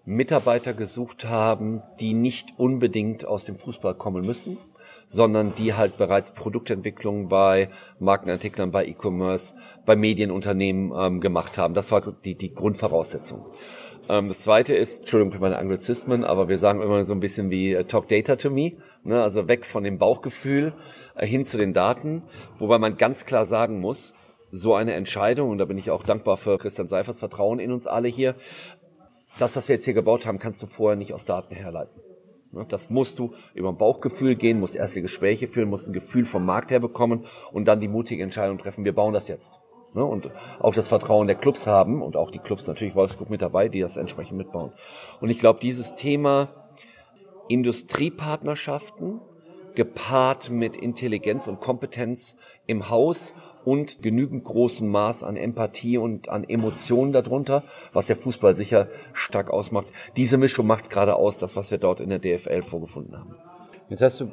Mitarbeiter 0.04 0.74
gesucht 0.74 1.24
haben, 1.24 1.82
die 1.98 2.12
nicht 2.12 2.50
unbedingt 2.58 3.24
aus 3.24 3.44
dem 3.44 3.56
Fußball 3.56 3.94
kommen 3.94 4.24
müssen, 4.24 4.58
sondern 5.08 5.54
die 5.56 5.74
halt 5.74 5.96
bereits 5.96 6.32
Produktentwicklung 6.32 7.28
bei 7.28 7.70
Markenartiklern, 7.98 8.70
bei 8.70 8.86
E-Commerce, 8.86 9.54
bei 9.84 9.96
Medienunternehmen 9.96 10.92
ähm, 10.96 11.20
gemacht 11.20 11.58
haben. 11.58 11.74
Das 11.74 11.90
war 11.90 12.02
die, 12.24 12.34
die 12.34 12.54
Grundvoraussetzung. 12.54 13.46
Ähm, 14.08 14.28
das 14.28 14.40
zweite 14.40 14.74
ist, 14.74 15.00
Entschuldigung 15.00 15.32
für 15.32 15.40
meine 15.40 15.58
Anglizismen, 15.58 16.22
aber 16.22 16.48
wir 16.48 16.58
sagen 16.58 16.82
immer 16.82 17.04
so 17.04 17.14
ein 17.14 17.20
bisschen 17.20 17.50
wie 17.50 17.76
uh, 17.76 17.82
Talk 17.82 18.08
Data 18.08 18.36
to 18.36 18.50
me, 18.50 18.72
ne? 19.04 19.22
also 19.22 19.48
weg 19.48 19.64
von 19.64 19.84
dem 19.84 19.98
Bauchgefühl 19.98 20.74
äh, 21.14 21.26
hin 21.26 21.44
zu 21.44 21.56
den 21.56 21.72
Daten, 21.72 22.22
wobei 22.58 22.78
man 22.78 22.96
ganz 22.96 23.26
klar 23.26 23.46
sagen 23.46 23.80
muss, 23.80 24.14
so 24.56 24.74
eine 24.74 24.94
Entscheidung, 24.94 25.50
und 25.50 25.58
da 25.58 25.64
bin 25.64 25.78
ich 25.78 25.90
auch 25.90 26.02
dankbar 26.02 26.36
für 26.36 26.58
Christian 26.58 26.88
Seifers 26.88 27.18
Vertrauen 27.18 27.58
in 27.58 27.72
uns 27.72 27.86
alle 27.86 28.08
hier, 28.08 28.34
das, 29.38 29.56
was 29.56 29.68
wir 29.68 29.76
jetzt 29.76 29.84
hier 29.84 29.94
gebaut 29.94 30.26
haben, 30.26 30.38
kannst 30.38 30.62
du 30.62 30.66
vorher 30.66 30.96
nicht 30.96 31.12
aus 31.12 31.24
Daten 31.24 31.54
herleiten. 31.54 32.00
Ne, 32.52 32.64
das 32.68 32.90
musst 32.90 33.18
du 33.18 33.34
über 33.54 33.68
ein 33.68 33.76
Bauchgefühl 33.76 34.34
gehen, 34.34 34.60
musst 34.60 34.76
erste 34.76 35.02
Gespräche 35.02 35.48
führen, 35.48 35.68
musst 35.68 35.88
ein 35.88 35.92
Gefühl 35.92 36.24
vom 36.24 36.44
Markt 36.44 36.70
her 36.70 36.80
bekommen 36.80 37.24
und 37.52 37.66
dann 37.66 37.80
die 37.80 37.88
mutige 37.88 38.22
Entscheidung 38.22 38.58
treffen, 38.58 38.84
wir 38.84 38.94
bauen 38.94 39.12
das 39.12 39.28
jetzt. 39.28 39.60
Ne, 39.94 40.04
und 40.04 40.30
auch 40.58 40.74
das 40.74 40.88
Vertrauen 40.88 41.26
der 41.26 41.36
Clubs 41.36 41.66
haben 41.66 42.02
und 42.02 42.16
auch 42.16 42.30
die 42.30 42.38
Clubs 42.38 42.66
natürlich 42.66 42.94
Wolfsburg 42.94 43.30
mit 43.30 43.42
dabei, 43.42 43.68
die 43.68 43.80
das 43.80 43.96
entsprechend 43.96 44.38
mitbauen. 44.38 44.72
Und 45.20 45.30
ich 45.30 45.38
glaube, 45.38 45.60
dieses 45.60 45.94
Thema 45.96 46.48
Industriepartnerschaften 47.48 49.20
gepaart 49.74 50.50
mit 50.50 50.76
Intelligenz 50.76 51.46
und 51.46 51.60
Kompetenz 51.60 52.36
im 52.66 52.90
Haus 52.90 53.34
und 53.66 54.00
genügend 54.00 54.44
großen 54.44 54.88
Maß 54.88 55.24
an 55.24 55.36
Empathie 55.36 55.98
und 55.98 56.28
an 56.28 56.44
Emotionen 56.44 57.12
darunter, 57.12 57.64
was 57.92 58.06
der 58.06 58.16
Fußball 58.16 58.54
sicher 58.54 58.88
stark 59.12 59.50
ausmacht. 59.50 59.88
Diese 60.16 60.38
Mischung 60.38 60.66
macht 60.66 60.84
es 60.84 60.90
gerade 60.90 61.16
aus, 61.16 61.38
das, 61.38 61.56
was 61.56 61.70
wir 61.72 61.78
dort 61.78 62.00
in 62.00 62.08
der 62.08 62.20
DFL 62.20 62.62
vorgefunden 62.62 63.18
haben. 63.18 63.34
Jetzt 63.88 64.02
hast 64.02 64.20
du 64.20 64.28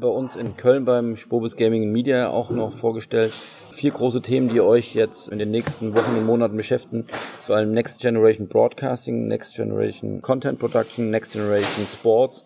bei 0.00 0.08
uns 0.08 0.36
in 0.36 0.56
Köln 0.56 0.84
beim 0.84 1.16
Spobis 1.16 1.56
Gaming 1.56 1.90
Media 1.92 2.28
auch 2.28 2.50
noch 2.50 2.72
vorgestellt, 2.72 3.32
vier 3.70 3.90
große 3.90 4.20
Themen, 4.20 4.48
die 4.48 4.60
euch 4.60 4.94
jetzt 4.94 5.30
in 5.30 5.38
den 5.38 5.50
nächsten 5.50 5.94
Wochen 5.94 6.16
und 6.16 6.26
Monaten 6.26 6.56
beschäftigen. 6.56 7.06
Vor 7.40 7.56
allem 7.56 7.72
Next 7.72 8.00
Generation 8.00 8.48
Broadcasting, 8.48 9.26
Next 9.26 9.56
Generation 9.56 10.20
Content 10.20 10.58
Production, 10.58 11.10
Next 11.10 11.32
Generation 11.32 11.86
Sports 11.86 12.44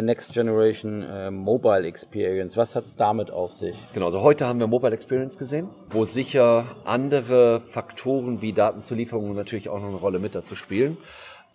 Next 0.00 0.32
Generation 0.32 1.02
äh, 1.02 1.30
Mobile 1.30 1.86
Experience. 1.86 2.56
Was 2.56 2.74
hat 2.74 2.86
es 2.86 2.96
damit 2.96 3.30
auf 3.30 3.52
sich? 3.52 3.76
Genau, 3.92 4.06
also 4.06 4.22
heute 4.22 4.46
haben 4.46 4.58
wir 4.58 4.66
Mobile 4.66 4.94
Experience 4.94 5.36
gesehen, 5.36 5.68
wo 5.88 6.04
sicher 6.04 6.64
andere 6.84 7.60
Faktoren 7.60 8.40
wie 8.40 8.52
Datenzulieferung 8.52 9.34
natürlich 9.34 9.68
auch 9.68 9.80
noch 9.80 9.88
eine 9.88 9.96
Rolle 9.96 10.18
mit 10.18 10.34
dazu 10.34 10.56
spielen. 10.56 10.96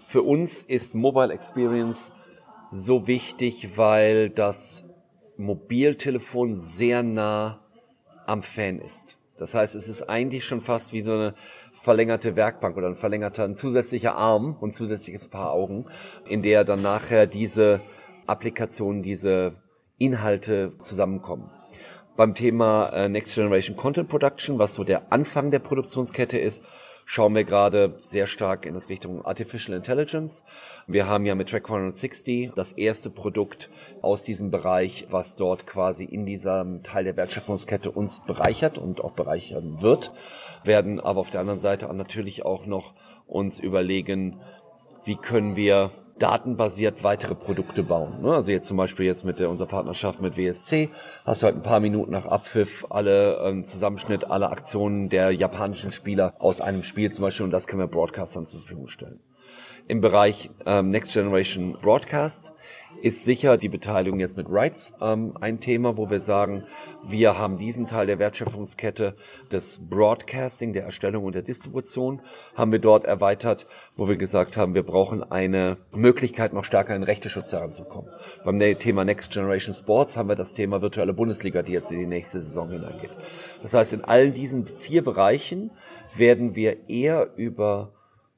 Für 0.05 0.21
uns 0.21 0.61
ist 0.61 0.93
Mobile 0.93 1.33
Experience 1.33 2.11
so 2.71 3.07
wichtig, 3.07 3.77
weil 3.77 4.29
das 4.29 4.85
Mobiltelefon 5.37 6.55
sehr 6.55 7.01
nah 7.03 7.59
am 8.25 8.43
Fan 8.43 8.79
ist. 8.79 9.17
Das 9.37 9.53
heißt, 9.53 9.75
es 9.75 9.87
ist 9.87 10.09
eigentlich 10.09 10.45
schon 10.45 10.61
fast 10.61 10.93
wie 10.93 11.03
so 11.03 11.11
eine 11.11 11.33
verlängerte 11.73 12.35
Werkbank 12.35 12.75
oder 12.75 12.87
ein 12.87 12.95
verlängerter, 12.95 13.43
ein 13.43 13.55
zusätzlicher 13.55 14.15
Arm 14.15 14.57
und 14.59 14.73
zusätzliches 14.73 15.27
Paar 15.27 15.51
Augen, 15.51 15.85
in 16.27 16.41
der 16.41 16.63
dann 16.63 16.81
nachher 16.81 17.27
diese 17.27 17.79
Applikationen, 18.27 19.01
diese 19.01 19.55
Inhalte 19.97 20.73
zusammenkommen. 20.79 21.49
Beim 22.15 22.33
Thema 22.33 22.89
äh, 22.89 23.09
Next 23.09 23.35
Generation 23.35 23.77
Content 23.77 24.09
Production, 24.09 24.59
was 24.59 24.73
so 24.73 24.83
der 24.83 25.11
Anfang 25.11 25.51
der 25.51 25.59
Produktionskette 25.59 26.37
ist, 26.37 26.63
schauen 27.05 27.35
wir 27.35 27.45
gerade 27.45 27.95
sehr 27.99 28.27
stark 28.27 28.65
in 28.65 28.73
das 28.73 28.89
Richtung 28.89 29.23
Artificial 29.23 29.77
Intelligence. 29.77 30.43
Wir 30.87 31.07
haben 31.07 31.25
ja 31.25 31.35
mit 31.35 31.49
Track 31.49 31.69
160 31.69 32.51
das 32.53 32.73
erste 32.73 33.09
Produkt 33.09 33.69
aus 34.01 34.23
diesem 34.23 34.51
Bereich, 34.51 35.07
was 35.09 35.37
dort 35.37 35.65
quasi 35.65 36.03
in 36.03 36.25
diesem 36.25 36.83
Teil 36.83 37.05
der 37.05 37.15
Wertschöpfungskette 37.15 37.91
uns 37.91 38.21
bereichert 38.25 38.77
und 38.77 39.01
auch 39.01 39.13
bereichern 39.13 39.81
wird, 39.81 40.11
werden 40.65 40.99
aber 40.99 41.21
auf 41.21 41.29
der 41.29 41.39
anderen 41.39 41.61
Seite 41.61 41.91
natürlich 41.93 42.43
auch 42.43 42.65
noch 42.65 42.93
uns 43.25 43.59
überlegen, 43.59 44.41
wie 45.05 45.15
können 45.15 45.55
wir 45.55 45.91
datenbasiert 46.19 47.03
weitere 47.03 47.35
Produkte 47.35 47.83
bauen. 47.83 48.21
Ne? 48.21 48.33
Also 48.33 48.51
jetzt 48.51 48.67
zum 48.67 48.77
Beispiel 48.77 49.05
jetzt 49.05 49.25
mit 49.25 49.39
der, 49.39 49.49
unserer 49.49 49.67
Partnerschaft 49.67 50.21
mit 50.21 50.37
WSC 50.37 50.89
hast 51.25 51.41
du 51.41 51.45
halt 51.45 51.55
ein 51.55 51.63
paar 51.63 51.79
Minuten 51.79 52.11
nach 52.11 52.25
Abpfiff 52.25 52.85
alle 52.89 53.39
ähm, 53.43 53.65
Zusammenschnitt, 53.65 54.29
alle 54.29 54.49
Aktionen 54.49 55.09
der 55.09 55.31
japanischen 55.31 55.91
Spieler 55.91 56.33
aus 56.39 56.61
einem 56.61 56.83
Spiel 56.83 57.11
zum 57.11 57.23
Beispiel 57.23 57.45
und 57.45 57.51
das 57.51 57.67
können 57.67 57.81
wir 57.81 57.87
Broadcastern 57.87 58.45
zur 58.45 58.59
Verfügung 58.59 58.87
stellen. 58.87 59.19
Im 59.89 60.01
Bereich 60.01 60.49
ähm, 60.65 60.89
Next 60.89 61.13
Generation 61.13 61.77
Broadcast 61.81 62.51
ist 63.01 63.23
sicher 63.23 63.57
die 63.57 63.69
Beteiligung 63.69 64.19
jetzt 64.19 64.35
mit 64.35 64.47
Rights 64.49 64.93
ähm, 65.01 65.33
ein 65.39 65.61
Thema, 65.61 65.95
wo 65.95 66.09
wir 66.09 66.19
sagen, 66.19 66.63
wir 67.07 67.37
haben 67.37 67.57
diesen 67.57 67.87
Teil 67.87 68.05
der 68.05 68.19
Wertschöpfungskette 68.19 69.15
des 69.49 69.79
Broadcasting, 69.89 70.73
der 70.73 70.83
Erstellung 70.83 71.23
und 71.23 71.35
der 71.35 71.41
Distribution, 71.41 72.21
haben 72.53 72.73
wir 72.73 72.79
dort 72.79 73.05
erweitert, 73.05 73.65
wo 73.95 74.09
wir 74.09 74.17
gesagt 74.17 74.57
haben, 74.57 74.73
wir 74.75 74.83
brauchen 74.83 75.23
eine 75.31 75.77
Möglichkeit, 75.93 76.51
noch 76.51 76.65
stärker 76.65 76.93
in 76.93 77.03
Rechteschutz 77.03 77.53
heranzukommen. 77.53 78.11
Beim 78.43 78.59
Thema 78.79 79.05
Next 79.05 79.31
Generation 79.31 79.73
Sports 79.73 80.17
haben 80.17 80.27
wir 80.27 80.35
das 80.35 80.53
Thema 80.53 80.81
virtuelle 80.81 81.13
Bundesliga, 81.13 81.61
die 81.61 81.71
jetzt 81.71 81.93
in 81.93 81.99
die 81.99 82.07
nächste 82.07 82.41
Saison 82.41 82.71
hineingeht. 82.71 83.15
Das 83.61 83.73
heißt, 83.73 83.93
in 83.93 84.03
allen 84.03 84.33
diesen 84.33 84.67
vier 84.67 85.01
Bereichen 85.01 85.71
werden 86.13 86.55
wir 86.55 86.89
eher 86.89 87.29
über 87.37 87.93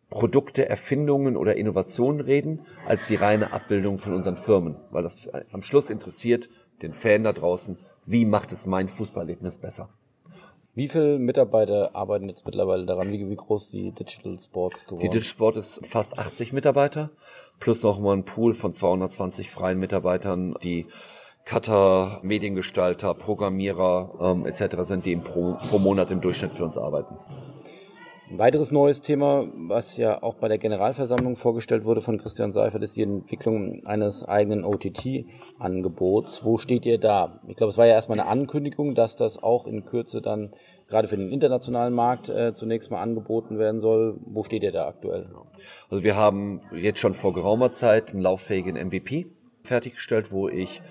Produkte, 0.09 0.67
Erfindungen 0.67 1.37
oder 1.37 1.55
Innovationen 1.55 2.19
reden, 2.19 2.65
als 2.85 3.07
die 3.07 3.15
reine 3.15 3.53
Abbildung 3.53 3.99
von 3.99 4.13
unseren 4.13 4.37
Firmen. 4.37 4.75
Weil 4.89 5.03
das 5.03 5.29
am 5.51 5.61
Schluss 5.61 5.89
interessiert 5.89 6.49
den 6.81 6.93
Fan 6.93 7.23
da 7.23 7.33
draußen, 7.33 7.77
wie 8.05 8.25
macht 8.25 8.51
es 8.51 8.65
mein 8.65 8.87
Fußballerlebnis 8.87 9.57
besser. 9.57 9.89
Wie 10.73 10.87
viele 10.87 11.19
Mitarbeiter 11.19 11.95
arbeiten 11.95 12.29
jetzt 12.29 12.45
mittlerweile 12.45 12.85
daran? 12.85 13.11
Wie, 13.11 13.29
wie 13.29 13.35
groß 13.35 13.69
die 13.69 13.91
Digital 13.91 14.39
Sports 14.39 14.85
geworden? 14.85 15.01
Die 15.01 15.09
Digital 15.09 15.29
Sport 15.29 15.57
ist 15.57 15.85
fast 15.85 16.17
80 16.17 16.53
Mitarbeiter, 16.53 17.09
plus 17.59 17.83
noch 17.83 17.99
mal 17.99 18.15
ein 18.15 18.23
Pool 18.23 18.53
von 18.53 18.73
220 18.73 19.51
freien 19.51 19.79
Mitarbeitern, 19.79 20.55
die 20.63 20.85
Cutter, 21.45 22.19
Mediengestalter, 22.21 23.13
Programmierer 23.13 24.13
ähm, 24.21 24.45
etc. 24.45 24.83
sind, 24.83 25.05
die 25.05 25.15
pro, 25.15 25.57
pro 25.69 25.79
Monat 25.79 26.11
im 26.11 26.21
Durchschnitt 26.21 26.53
für 26.53 26.63
uns 26.63 26.77
arbeiten. 26.77 27.17
Ein 28.29 28.37
weiteres 28.37 28.71
neues 28.71 29.01
Thema, 29.01 29.47
was 29.55 29.97
ja 29.97 30.21
auch 30.21 30.35
bei 30.35 30.47
der 30.47 30.59
Generalversammlung 30.59 31.35
vorgestellt 31.35 31.83
wurde 31.83 31.99
von 31.99 32.19
Christian 32.19 32.51
Seifert, 32.51 32.83
ist 32.83 32.95
die 32.95 33.01
Entwicklung 33.01 33.83
eines 33.87 34.23
eigenen 34.23 34.63
OTT-Angebots. 34.63 36.45
Wo 36.45 36.59
steht 36.59 36.85
ihr 36.85 36.99
da? 36.99 37.41
Ich 37.47 37.55
glaube, 37.55 37.71
es 37.71 37.79
war 37.79 37.87
ja 37.87 37.93
erstmal 37.93 38.19
eine 38.19 38.29
Ankündigung, 38.29 38.93
dass 38.93 39.15
das 39.15 39.41
auch 39.41 39.65
in 39.65 39.83
Kürze 39.83 40.21
dann 40.21 40.51
gerade 40.87 41.07
für 41.07 41.17
den 41.17 41.31
internationalen 41.31 41.93
Markt 41.93 42.29
äh, 42.29 42.53
zunächst 42.53 42.91
mal 42.91 43.01
angeboten 43.01 43.57
werden 43.57 43.79
soll. 43.79 44.19
Wo 44.23 44.43
steht 44.43 44.61
ihr 44.61 44.71
da 44.71 44.87
aktuell? 44.87 45.25
Also 45.89 46.03
wir 46.03 46.15
haben 46.15 46.61
jetzt 46.71 46.99
schon 46.99 47.15
vor 47.15 47.33
geraumer 47.33 47.71
Zeit 47.71 48.11
einen 48.11 48.21
lauffähigen 48.21 48.75
MVP 48.75 49.25
fertiggestellt, 49.63 50.31
wo 50.31 50.47
ich 50.47 50.83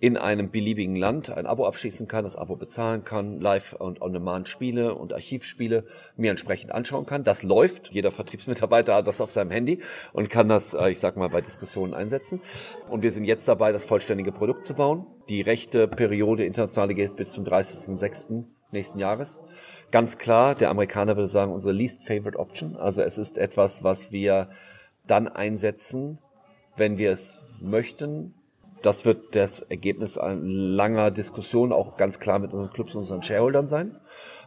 in 0.00 0.16
einem 0.16 0.50
beliebigen 0.50 0.94
Land 0.94 1.30
ein 1.30 1.46
Abo 1.46 1.66
abschließen 1.66 2.06
kann, 2.06 2.22
das 2.22 2.36
Abo 2.36 2.54
bezahlen 2.54 3.04
kann, 3.04 3.40
Live- 3.40 3.72
und 3.72 4.00
On-Demand-Spiele 4.00 4.94
und 4.94 5.12
Archivspiele 5.12 5.84
mir 6.16 6.30
entsprechend 6.30 6.70
anschauen 6.72 7.04
kann. 7.04 7.24
Das 7.24 7.42
läuft. 7.42 7.88
Jeder 7.92 8.12
Vertriebsmitarbeiter 8.12 8.94
hat 8.94 9.08
das 9.08 9.20
auf 9.20 9.32
seinem 9.32 9.50
Handy 9.50 9.80
und 10.12 10.30
kann 10.30 10.48
das, 10.48 10.72
äh, 10.72 10.90
ich 10.90 11.00
sag 11.00 11.16
mal, 11.16 11.28
bei 11.28 11.40
Diskussionen 11.40 11.94
einsetzen. 11.94 12.40
Und 12.88 13.02
wir 13.02 13.10
sind 13.10 13.24
jetzt 13.24 13.48
dabei, 13.48 13.72
das 13.72 13.84
vollständige 13.84 14.30
Produkt 14.30 14.64
zu 14.64 14.74
bauen. 14.74 15.06
Die 15.28 15.40
rechte 15.40 15.88
Periode 15.88 16.44
internationale 16.44 16.94
geht 16.94 17.16
bis 17.16 17.32
zum 17.32 17.44
30.06. 17.44 18.44
nächsten 18.70 19.00
Jahres. 19.00 19.42
Ganz 19.90 20.18
klar, 20.18 20.54
der 20.54 20.70
Amerikaner 20.70 21.16
würde 21.16 21.28
sagen, 21.28 21.52
unsere 21.52 21.74
least 21.74 22.06
favorite 22.06 22.38
option. 22.38 22.76
Also 22.76 23.02
es 23.02 23.18
ist 23.18 23.36
etwas, 23.36 23.82
was 23.82 24.12
wir 24.12 24.48
dann 25.08 25.26
einsetzen, 25.26 26.20
wenn 26.76 26.98
wir 26.98 27.10
es 27.10 27.40
möchten, 27.60 28.34
das 28.82 29.04
wird 29.04 29.34
das 29.34 29.60
Ergebnis 29.60 30.18
langer 30.22 31.10
Diskussion 31.10 31.72
auch 31.72 31.96
ganz 31.96 32.20
klar 32.20 32.38
mit 32.38 32.52
unseren 32.52 32.72
Clubs 32.72 32.94
und 32.94 33.00
unseren 33.00 33.22
Shareholdern 33.22 33.66
sein. 33.66 33.98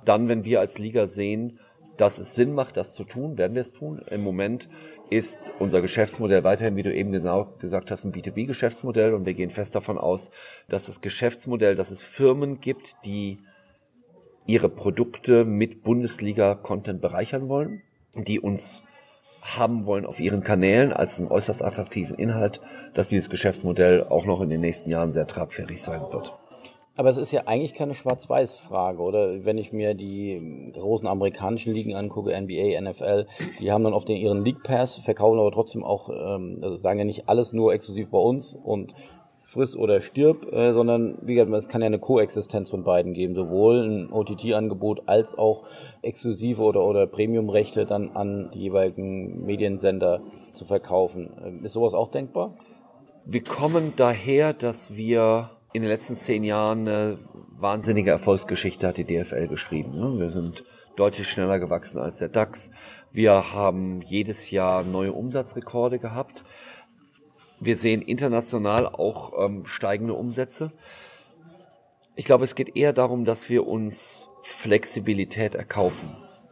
Dann, 0.05 0.27
wenn 0.27 0.45
wir 0.45 0.59
als 0.59 0.77
Liga 0.77 1.07
sehen, 1.07 1.59
dass 1.97 2.17
es 2.17 2.35
Sinn 2.35 2.53
macht, 2.53 2.77
das 2.77 2.95
zu 2.95 3.03
tun, 3.03 3.37
werden 3.37 3.53
wir 3.53 3.61
es 3.61 3.73
tun. 3.73 4.01
Im 4.09 4.23
Moment 4.23 4.69
ist 5.09 5.51
unser 5.59 5.81
Geschäftsmodell 5.81 6.43
weiterhin, 6.43 6.75
wie 6.75 6.83
du 6.83 6.93
eben 6.93 7.11
genau 7.11 7.53
gesagt 7.59 7.91
hast, 7.91 8.05
ein 8.05 8.13
B2B-Geschäftsmodell 8.13 9.13
und 9.13 9.25
wir 9.25 9.33
gehen 9.33 9.51
fest 9.51 9.75
davon 9.75 9.97
aus, 9.97 10.31
dass 10.69 10.85
das 10.85 11.01
Geschäftsmodell, 11.01 11.75
dass 11.75 11.91
es 11.91 12.01
Firmen 12.01 12.61
gibt, 12.61 12.95
die 13.05 13.39
ihre 14.47 14.69
Produkte 14.69 15.45
mit 15.45 15.83
Bundesliga-Content 15.83 17.01
bereichern 17.01 17.49
wollen, 17.49 17.83
die 18.15 18.39
uns 18.39 18.83
haben 19.41 19.85
wollen 19.85 20.05
auf 20.05 20.19
ihren 20.19 20.43
Kanälen 20.43 20.93
als 20.93 21.19
einen 21.19 21.29
äußerst 21.29 21.63
attraktiven 21.63 22.15
Inhalt, 22.15 22.61
dass 22.93 23.09
dieses 23.09 23.29
Geschäftsmodell 23.29 24.03
auch 24.03 24.25
noch 24.25 24.41
in 24.41 24.49
den 24.49 24.61
nächsten 24.61 24.89
Jahren 24.89 25.11
sehr 25.11 25.27
tragfähig 25.27 25.81
sein 25.81 26.01
wird. 26.11 26.33
Aber 26.97 27.09
es 27.09 27.17
ist 27.17 27.31
ja 27.31 27.43
eigentlich 27.47 27.73
keine 27.73 27.93
Schwarz-Weiß-Frage, 27.93 29.01
oder? 29.01 29.45
Wenn 29.45 29.57
ich 29.57 29.71
mir 29.71 29.93
die 29.95 30.71
großen 30.73 31.07
amerikanischen 31.07 31.73
Ligen 31.73 31.95
angucke, 31.95 32.29
NBA, 32.39 32.79
NFL, 32.79 33.27
die 33.59 33.71
haben 33.71 33.83
dann 33.83 33.93
oft 33.93 34.09
ihren 34.09 34.43
League 34.43 34.61
Pass, 34.61 34.97
verkaufen 34.97 35.39
aber 35.39 35.51
trotzdem 35.51 35.83
auch, 35.83 36.09
ähm, 36.09 36.59
also 36.61 36.75
sagen 36.75 36.99
ja 36.99 37.05
nicht 37.05 37.29
alles 37.29 37.53
nur 37.53 37.73
exklusiv 37.73 38.09
bei 38.09 38.19
uns 38.19 38.53
und 38.53 38.93
friss 39.51 39.75
oder 39.75 39.99
stirb, 39.99 40.51
äh, 40.53 40.71
sondern 40.71 41.17
wie 41.21 41.35
gesagt, 41.35 41.51
es 41.51 41.67
kann 41.67 41.81
ja 41.81 41.87
eine 41.87 41.99
Koexistenz 41.99 42.69
von 42.69 42.83
beiden 42.83 43.13
geben, 43.13 43.35
sowohl 43.35 43.83
ein 43.83 44.11
OTT-Angebot 44.11 45.03
als 45.07 45.37
auch 45.37 45.67
exklusive 46.01 46.61
oder, 46.61 46.85
oder 46.85 47.05
Premium-Rechte 47.05 47.85
dann 47.85 48.11
an 48.11 48.49
die 48.53 48.59
jeweiligen 48.59 49.45
Mediensender 49.45 50.21
zu 50.53 50.63
verkaufen. 50.63 51.31
Ähm, 51.45 51.65
ist 51.65 51.73
sowas 51.73 51.93
auch 51.93 52.09
denkbar? 52.09 52.53
Wir 53.25 53.43
kommen 53.43 53.93
daher, 53.97 54.53
dass 54.53 54.95
wir 54.95 55.49
in 55.73 55.81
den 55.81 55.91
letzten 55.91 56.15
zehn 56.15 56.43
Jahren 56.43 56.87
eine 56.87 57.17
wahnsinnige 57.59 58.09
Erfolgsgeschichte 58.09 58.87
hat 58.87 58.97
die 58.97 59.05
DFL 59.05 59.47
geschrieben. 59.47 59.91
Ne? 59.91 60.19
Wir 60.19 60.29
sind 60.29 60.63
deutlich 60.95 61.29
schneller 61.29 61.59
gewachsen 61.59 61.99
als 61.99 62.17
der 62.17 62.29
DAX. 62.29 62.71
Wir 63.11 63.53
haben 63.53 64.01
jedes 64.01 64.49
Jahr 64.51 64.83
neue 64.83 65.11
Umsatzrekorde 65.11 65.99
gehabt. 65.99 66.43
Wir 67.63 67.77
sehen 67.77 68.01
international 68.01 68.87
auch 68.87 69.33
ähm, 69.45 69.67
steigende 69.67 70.15
Umsätze. 70.15 70.71
Ich 72.15 72.25
glaube, 72.25 72.43
es 72.43 72.55
geht 72.55 72.75
eher 72.75 72.91
darum, 72.91 73.23
dass 73.23 73.49
wir 73.49 73.67
uns 73.67 74.29
Flexibilität 74.41 75.53
erkaufen. 75.53 76.09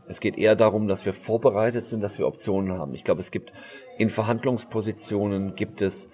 Es 0.08 0.20
geht 0.20 0.38
eher 0.38 0.56
darum, 0.56 0.88
dass 0.88 1.08
wir 1.08 1.14
vorbereitet 1.14 1.88
sind, 1.88 2.02
dass 2.02 2.20
wir 2.20 2.28
Optionen 2.28 2.78
haben. 2.78 2.94
Ich 2.94 3.04
glaube, 3.04 3.22
es 3.22 3.32
gibt 3.32 3.54
in 3.98 4.12
Verhandlungspositionen 4.12 5.56
gibt 5.56 5.82
es 5.82 6.12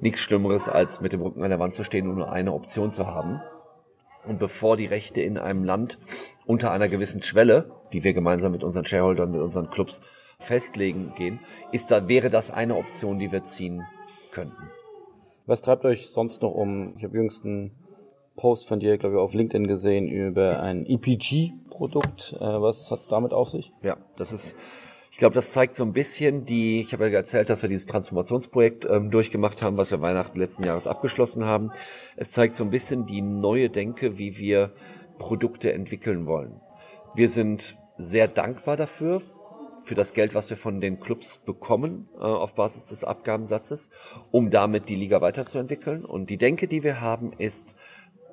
nichts 0.00 0.20
Schlimmeres, 0.20 0.70
als 0.70 1.02
mit 1.02 1.12
dem 1.12 1.20
Rücken 1.20 1.42
an 1.42 1.50
der 1.50 1.58
Wand 1.58 1.74
zu 1.74 1.84
stehen 1.84 2.08
und 2.08 2.14
nur 2.14 2.32
eine 2.32 2.54
Option 2.54 2.90
zu 2.90 3.06
haben. 3.06 3.42
Und 4.24 4.38
bevor 4.38 4.78
die 4.78 4.86
Rechte 4.86 5.20
in 5.20 5.36
einem 5.36 5.62
Land 5.62 5.98
unter 6.46 6.70
einer 6.70 6.88
gewissen 6.88 7.22
Schwelle, 7.22 7.70
die 7.92 8.02
wir 8.02 8.14
gemeinsam 8.14 8.52
mit 8.52 8.64
unseren 8.64 8.86
Shareholdern, 8.86 9.30
mit 9.30 9.42
unseren 9.42 9.68
Clubs 9.68 10.00
festlegen 10.38 11.12
gehen, 11.16 11.38
ist 11.70 11.90
da, 11.90 12.08
wäre 12.08 12.30
das 12.30 12.50
eine 12.50 12.76
Option, 12.76 13.18
die 13.18 13.30
wir 13.30 13.44
ziehen 13.44 13.84
könnten. 14.38 14.56
Was 15.46 15.62
treibt 15.62 15.84
euch 15.84 16.10
sonst 16.10 16.42
noch 16.42 16.52
um? 16.52 16.94
Ich 16.98 17.04
habe 17.04 17.16
jüngst 17.16 17.44
einen 17.44 17.72
Post 18.36 18.68
von 18.68 18.80
dir, 18.80 18.98
glaube 18.98 19.16
ich, 19.16 19.20
auf 19.20 19.34
LinkedIn 19.34 19.66
gesehen 19.66 20.08
über 20.08 20.60
ein 20.62 20.86
EPG-Produkt. 20.86 22.36
Äh, 22.38 22.40
was 22.40 22.90
hat 22.90 23.00
es 23.00 23.08
damit 23.08 23.32
auf 23.32 23.48
sich? 23.48 23.72
Ja, 23.82 23.96
das 24.16 24.32
ist, 24.32 24.56
ich 25.10 25.18
glaube, 25.18 25.34
das 25.34 25.52
zeigt 25.52 25.74
so 25.74 25.84
ein 25.84 25.92
bisschen 25.92 26.44
die, 26.44 26.80
ich 26.80 26.92
habe 26.92 27.08
ja 27.08 27.14
erzählt, 27.14 27.50
dass 27.50 27.62
wir 27.62 27.68
dieses 27.68 27.86
Transformationsprojekt 27.86 28.84
ähm, 28.84 29.10
durchgemacht 29.10 29.62
haben, 29.62 29.76
was 29.76 29.90
wir 29.90 30.00
Weihnachten 30.00 30.38
letzten 30.38 30.64
Jahres 30.64 30.86
abgeschlossen 30.86 31.44
haben. 31.44 31.70
Es 32.16 32.30
zeigt 32.30 32.54
so 32.54 32.62
ein 32.62 32.70
bisschen 32.70 33.06
die 33.06 33.22
neue 33.22 33.70
Denke, 33.70 34.18
wie 34.18 34.38
wir 34.38 34.72
Produkte 35.18 35.72
entwickeln 35.72 36.26
wollen. 36.26 36.60
Wir 37.14 37.28
sind 37.28 37.76
sehr 37.96 38.28
dankbar 38.28 38.76
dafür, 38.76 39.22
für 39.88 39.94
das 39.94 40.12
Geld, 40.12 40.34
was 40.34 40.50
wir 40.50 40.56
von 40.56 40.80
den 40.80 41.00
Clubs 41.00 41.38
bekommen 41.38 42.08
äh, 42.16 42.20
auf 42.20 42.54
Basis 42.54 42.84
des 42.86 43.04
Abgabensatzes, 43.04 43.88
um 44.30 44.50
damit 44.50 44.88
die 44.88 44.94
Liga 44.94 45.20
weiterzuentwickeln. 45.20 46.04
Und 46.04 46.28
die 46.28 46.36
Denke, 46.36 46.68
die 46.68 46.82
wir 46.82 47.00
haben, 47.00 47.32
ist, 47.32 47.74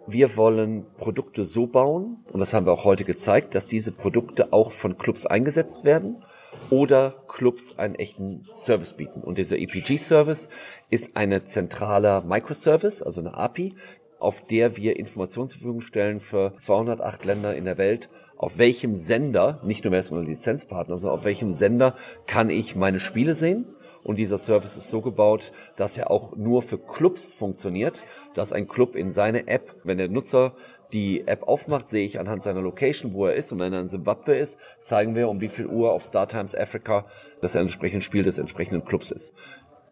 wir 0.05 0.35
wollen 0.37 0.85
Produkte 0.97 1.45
so 1.45 1.65
bauen, 1.65 2.17
und 2.31 2.39
das 2.41 2.53
haben 2.53 2.65
wir 2.65 2.73
auch 2.73 2.83
heute 2.83 3.05
gezeigt, 3.05 3.55
dass 3.55 3.67
diese 3.67 3.91
Produkte 3.91 4.53
auch 4.53 4.71
von 4.71 4.97
Clubs 4.97 5.25
eingesetzt 5.25 5.85
werden 5.85 6.23
oder 6.69 7.23
Clubs 7.27 7.79
einen 7.79 7.95
echten 7.95 8.43
Service 8.55 8.93
bieten. 8.93 9.21
Und 9.21 9.37
dieser 9.37 9.57
EPG-Service 9.57 10.49
ist 10.89 11.15
eine 11.15 11.45
zentraler 11.45 12.21
Microservice, 12.21 13.01
also 13.01 13.21
eine 13.21 13.33
API, 13.33 13.73
auf 14.19 14.45
der 14.45 14.75
wir 14.75 14.99
Informationen 14.99 15.49
zur 15.49 15.59
Verfügung 15.59 15.81
stellen 15.81 16.19
für 16.19 16.53
208 16.57 17.25
Länder 17.25 17.55
in 17.55 17.65
der 17.65 17.77
Welt 17.77 18.09
auf 18.37 18.57
welchem 18.57 18.95
Sender, 18.95 19.59
nicht 19.63 19.83
nur 19.83 19.91
wer 19.91 19.99
ist 19.99 20.11
ein 20.11 20.23
Lizenzpartner, 20.23 20.97
sondern 20.97 21.19
auf 21.19 21.25
welchem 21.25 21.53
Sender 21.53 21.95
kann 22.27 22.49
ich 22.49 22.75
meine 22.75 22.99
Spiele 22.99 23.35
sehen. 23.35 23.65
Und 24.03 24.17
dieser 24.17 24.37
Service 24.37 24.77
ist 24.77 24.89
so 24.89 25.01
gebaut, 25.01 25.51
dass 25.77 25.97
er 25.97 26.11
auch 26.11 26.35
nur 26.35 26.61
für 26.61 26.77
Clubs 26.77 27.33
funktioniert, 27.33 28.03
dass 28.35 28.53
ein 28.53 28.67
Club 28.67 28.95
in 28.95 29.09
seine 29.09 29.47
App, 29.47 29.75
wenn 29.83 29.97
der 29.97 30.09
Nutzer 30.09 30.53
die 30.93 31.27
App 31.27 31.47
aufmacht, 31.47 31.87
sehe 31.89 32.05
ich 32.05 32.19
anhand 32.19 32.43
seiner 32.43 32.61
Location, 32.61 33.13
wo 33.13 33.25
er 33.25 33.33
ist. 33.33 33.51
Und 33.51 33.59
wenn 33.59 33.73
er 33.73 33.81
in 33.81 33.89
Zimbabwe 33.89 34.37
ist, 34.37 34.59
zeigen 34.81 35.15
wir, 35.15 35.27
um 35.27 35.41
wie 35.41 35.47
viel 35.47 35.65
Uhr 35.65 35.91
auf 35.91 36.03
Star 36.03 36.27
Times 36.27 36.55
Africa 36.55 37.05
das 37.41 37.55
entsprechende 37.55 38.03
Spiel 38.03 38.23
des 38.23 38.37
entsprechenden 38.37 38.85
Clubs 38.85 39.09
ist. 39.11 39.33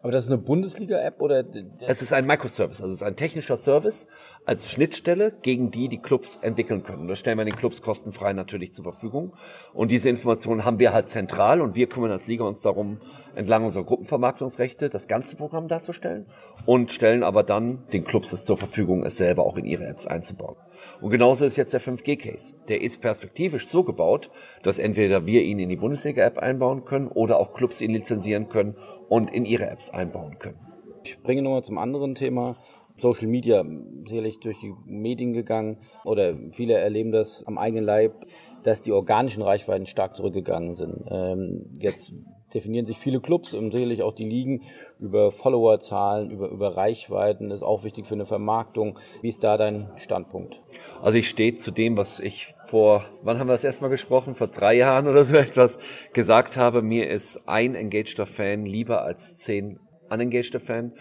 Aber 0.04 0.12
das 0.12 0.24
ist 0.24 0.30
eine 0.30 0.36
Bundesliga-App 0.36 1.22
oder? 1.22 1.46
Es 1.80 2.02
ist 2.02 2.12
ein 2.12 2.26
Microservice, 2.26 2.82
also 2.82 2.92
es 2.92 3.00
ist 3.00 3.06
ein 3.06 3.16
technischer 3.16 3.56
Service 3.56 4.06
als 4.44 4.70
Schnittstelle, 4.70 5.32
gegen 5.40 5.70
die 5.70 5.88
die 5.88 5.96
Clubs 5.96 6.38
entwickeln 6.42 6.82
können. 6.82 7.08
Das 7.08 7.18
stellen 7.18 7.38
wir 7.38 7.46
den 7.46 7.56
Clubs 7.56 7.80
kostenfrei 7.80 8.34
natürlich 8.34 8.74
zur 8.74 8.84
Verfügung. 8.84 9.32
Und 9.72 9.90
diese 9.90 10.10
Informationen 10.10 10.66
haben 10.66 10.78
wir 10.78 10.92
halt 10.92 11.08
zentral 11.08 11.62
und 11.62 11.74
wir 11.74 11.88
kümmern 11.88 12.10
als 12.10 12.26
Liga 12.26 12.44
uns 12.44 12.60
darum, 12.60 13.00
entlang 13.34 13.64
unserer 13.64 13.84
Gruppenvermarktungsrechte 13.84 14.90
das 14.90 15.08
ganze 15.08 15.36
Programm 15.36 15.68
darzustellen 15.68 16.26
und 16.66 16.92
stellen 16.92 17.22
aber 17.22 17.42
dann 17.42 17.84
den 17.94 18.04
Clubs 18.04 18.30
es 18.34 18.44
zur 18.44 18.58
Verfügung, 18.58 19.06
es 19.06 19.16
selber 19.16 19.46
auch 19.46 19.56
in 19.56 19.64
ihre 19.64 19.86
Apps 19.86 20.06
einzubauen. 20.06 20.56
Und 21.00 21.10
genauso 21.10 21.44
ist 21.44 21.56
jetzt 21.56 21.72
der 21.72 21.80
5G-Case. 21.80 22.54
Der 22.68 22.82
ist 22.82 23.00
perspektivisch 23.00 23.68
so 23.68 23.84
gebaut, 23.84 24.30
dass 24.62 24.78
entweder 24.78 25.26
wir 25.26 25.42
ihn 25.42 25.58
in 25.58 25.68
die 25.68 25.76
Bundesliga-App 25.76 26.38
einbauen 26.38 26.84
können 26.84 27.08
oder 27.08 27.38
auch 27.38 27.52
Clubs 27.52 27.80
ihn 27.80 27.92
lizenzieren 27.92 28.48
können 28.48 28.76
und 29.08 29.30
in 29.30 29.44
ihre 29.44 29.68
Apps 29.68 29.90
einbauen 29.90 30.38
können. 30.38 30.58
Ich 31.04 31.12
springe 31.12 31.42
nochmal 31.42 31.62
zum 31.62 31.78
anderen 31.78 32.14
Thema. 32.14 32.56
Social 32.96 33.26
Media 33.26 33.64
sicherlich 34.04 34.38
durch 34.40 34.60
die 34.60 34.72
Medien 34.86 35.32
gegangen 35.32 35.78
oder 36.04 36.36
viele 36.52 36.74
erleben 36.74 37.10
das 37.10 37.44
am 37.44 37.58
eigenen 37.58 37.84
Leib, 37.84 38.24
dass 38.62 38.82
die 38.82 38.92
organischen 38.92 39.42
Reichweiten 39.42 39.86
stark 39.86 40.14
zurückgegangen 40.14 40.74
sind. 40.74 41.04
Ähm, 41.10 41.72
jetzt 41.80 42.14
definieren 42.52 42.84
sich 42.84 42.98
viele 42.98 43.20
Clubs 43.20 43.54
und 43.54 43.70
sicherlich 43.70 44.02
auch 44.02 44.12
die 44.12 44.28
Ligen 44.28 44.62
über 45.00 45.30
Followerzahlen, 45.30 46.30
über, 46.30 46.48
über 46.48 46.76
Reichweiten. 46.76 47.50
Ist 47.50 47.62
auch 47.62 47.84
wichtig 47.84 48.06
für 48.06 48.14
eine 48.14 48.26
Vermarktung. 48.26 48.98
Wie 49.22 49.28
ist 49.28 49.44
da 49.44 49.56
dein 49.56 49.90
Standpunkt? 49.96 50.62
Also 51.02 51.18
ich 51.18 51.28
stehe 51.28 51.56
zu 51.56 51.70
dem, 51.70 51.96
was 51.96 52.20
ich 52.20 52.54
vor, 52.66 53.04
wann 53.22 53.38
haben 53.38 53.48
wir 53.48 53.52
das 53.52 53.64
erstmal 53.64 53.90
gesprochen? 53.90 54.34
Vor 54.34 54.48
drei 54.48 54.74
Jahren 54.74 55.08
oder 55.08 55.24
so 55.24 55.34
etwas 55.36 55.78
gesagt 56.12 56.56
habe. 56.56 56.82
Mir 56.82 57.08
ist 57.08 57.48
ein 57.48 57.74
engageder 57.74 58.26
Fan 58.26 58.66
lieber 58.66 59.02
als 59.02 59.38
zehn 59.38 59.78
unengageder 60.10 60.60
Fan. 60.60 60.92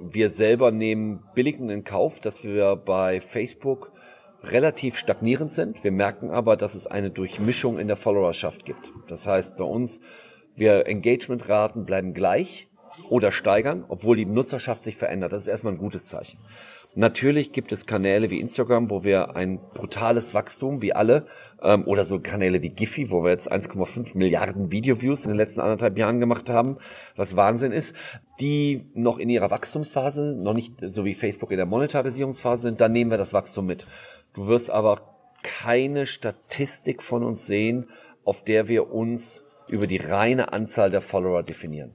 Wir 0.00 0.30
selber 0.30 0.70
nehmen 0.70 1.22
billigend 1.34 1.70
in 1.70 1.84
Kauf, 1.84 2.20
dass 2.20 2.44
wir 2.44 2.76
bei 2.76 3.20
Facebook 3.20 3.92
relativ 4.44 4.96
stagnierend 4.96 5.52
sind. 5.52 5.84
Wir 5.84 5.92
merken 5.92 6.30
aber, 6.30 6.56
dass 6.56 6.74
es 6.74 6.86
eine 6.86 7.10
Durchmischung 7.10 7.78
in 7.78 7.86
der 7.86 7.96
Followerschaft 7.96 8.64
gibt. 8.64 8.92
Das 9.06 9.26
heißt, 9.26 9.56
bei 9.56 9.64
uns 9.64 10.00
wir 10.56 10.86
Engagementraten 10.86 11.84
bleiben 11.84 12.14
gleich 12.14 12.68
oder 13.08 13.32
steigern, 13.32 13.84
obwohl 13.88 14.16
die 14.16 14.26
Nutzerschaft 14.26 14.82
sich 14.82 14.96
verändert. 14.96 15.32
Das 15.32 15.42
ist 15.42 15.48
erstmal 15.48 15.72
ein 15.72 15.78
gutes 15.78 16.06
Zeichen. 16.06 16.38
Natürlich 16.94 17.52
gibt 17.52 17.72
es 17.72 17.86
Kanäle 17.86 18.28
wie 18.28 18.38
Instagram, 18.38 18.90
wo 18.90 19.02
wir 19.02 19.34
ein 19.34 19.58
brutales 19.72 20.34
Wachstum, 20.34 20.82
wie 20.82 20.92
alle, 20.92 21.26
ähm, 21.62 21.84
oder 21.86 22.04
so 22.04 22.20
Kanäle 22.20 22.60
wie 22.60 22.68
Giphy, 22.68 23.10
wo 23.10 23.24
wir 23.24 23.30
jetzt 23.30 23.50
1,5 23.50 24.16
Milliarden 24.16 24.70
Videoviews 24.70 25.24
in 25.24 25.30
den 25.30 25.38
letzten 25.38 25.62
anderthalb 25.62 25.96
Jahren 25.96 26.20
gemacht 26.20 26.50
haben, 26.50 26.76
was 27.16 27.34
Wahnsinn 27.34 27.72
ist, 27.72 27.96
die 28.40 28.90
noch 28.92 29.18
in 29.18 29.30
ihrer 29.30 29.50
Wachstumsphase, 29.50 30.34
noch 30.34 30.52
nicht 30.52 30.74
so 30.80 31.06
wie 31.06 31.14
Facebook 31.14 31.50
in 31.50 31.56
der 31.56 31.66
Monetarisierungsphase 31.66 32.68
sind, 32.68 32.82
dann 32.82 32.92
nehmen 32.92 33.10
wir 33.10 33.18
das 33.18 33.32
Wachstum 33.32 33.64
mit. 33.64 33.86
Du 34.34 34.46
wirst 34.46 34.68
aber 34.68 35.00
keine 35.42 36.04
Statistik 36.04 37.02
von 37.02 37.24
uns 37.24 37.46
sehen, 37.46 37.88
auf 38.24 38.44
der 38.44 38.68
wir 38.68 38.92
uns 38.92 39.42
über 39.72 39.86
die 39.86 39.96
reine 39.96 40.52
Anzahl 40.52 40.90
der 40.90 41.00
Follower 41.00 41.42
definieren. 41.42 41.94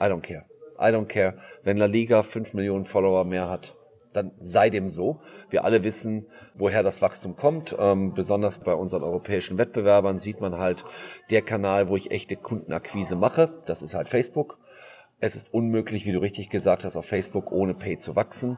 I 0.00 0.04
don't 0.04 0.22
care. 0.22 0.46
I 0.78 0.86
don't 0.86 1.04
care. 1.04 1.34
Wenn 1.62 1.76
La 1.76 1.84
Liga 1.84 2.22
fünf 2.22 2.54
Millionen 2.54 2.86
Follower 2.86 3.24
mehr 3.24 3.50
hat, 3.50 3.76
dann 4.14 4.32
sei 4.40 4.70
dem 4.70 4.88
so. 4.88 5.20
Wir 5.50 5.64
alle 5.64 5.84
wissen, 5.84 6.26
woher 6.54 6.82
das 6.82 7.02
Wachstum 7.02 7.36
kommt. 7.36 7.76
Ähm, 7.78 8.14
besonders 8.14 8.60
bei 8.60 8.72
unseren 8.72 9.02
europäischen 9.02 9.58
Wettbewerbern 9.58 10.18
sieht 10.18 10.40
man 10.40 10.56
halt, 10.56 10.82
der 11.28 11.42
Kanal, 11.42 11.90
wo 11.90 11.96
ich 11.96 12.10
echte 12.10 12.36
Kundenakquise 12.36 13.16
mache, 13.16 13.50
das 13.66 13.82
ist 13.82 13.94
halt 13.94 14.08
Facebook. 14.08 14.58
Es 15.20 15.36
ist 15.36 15.52
unmöglich, 15.52 16.06
wie 16.06 16.12
du 16.12 16.22
richtig 16.22 16.48
gesagt 16.48 16.84
hast, 16.84 16.96
auf 16.96 17.04
Facebook 17.04 17.52
ohne 17.52 17.74
Pay 17.74 17.98
zu 17.98 18.16
wachsen. 18.16 18.56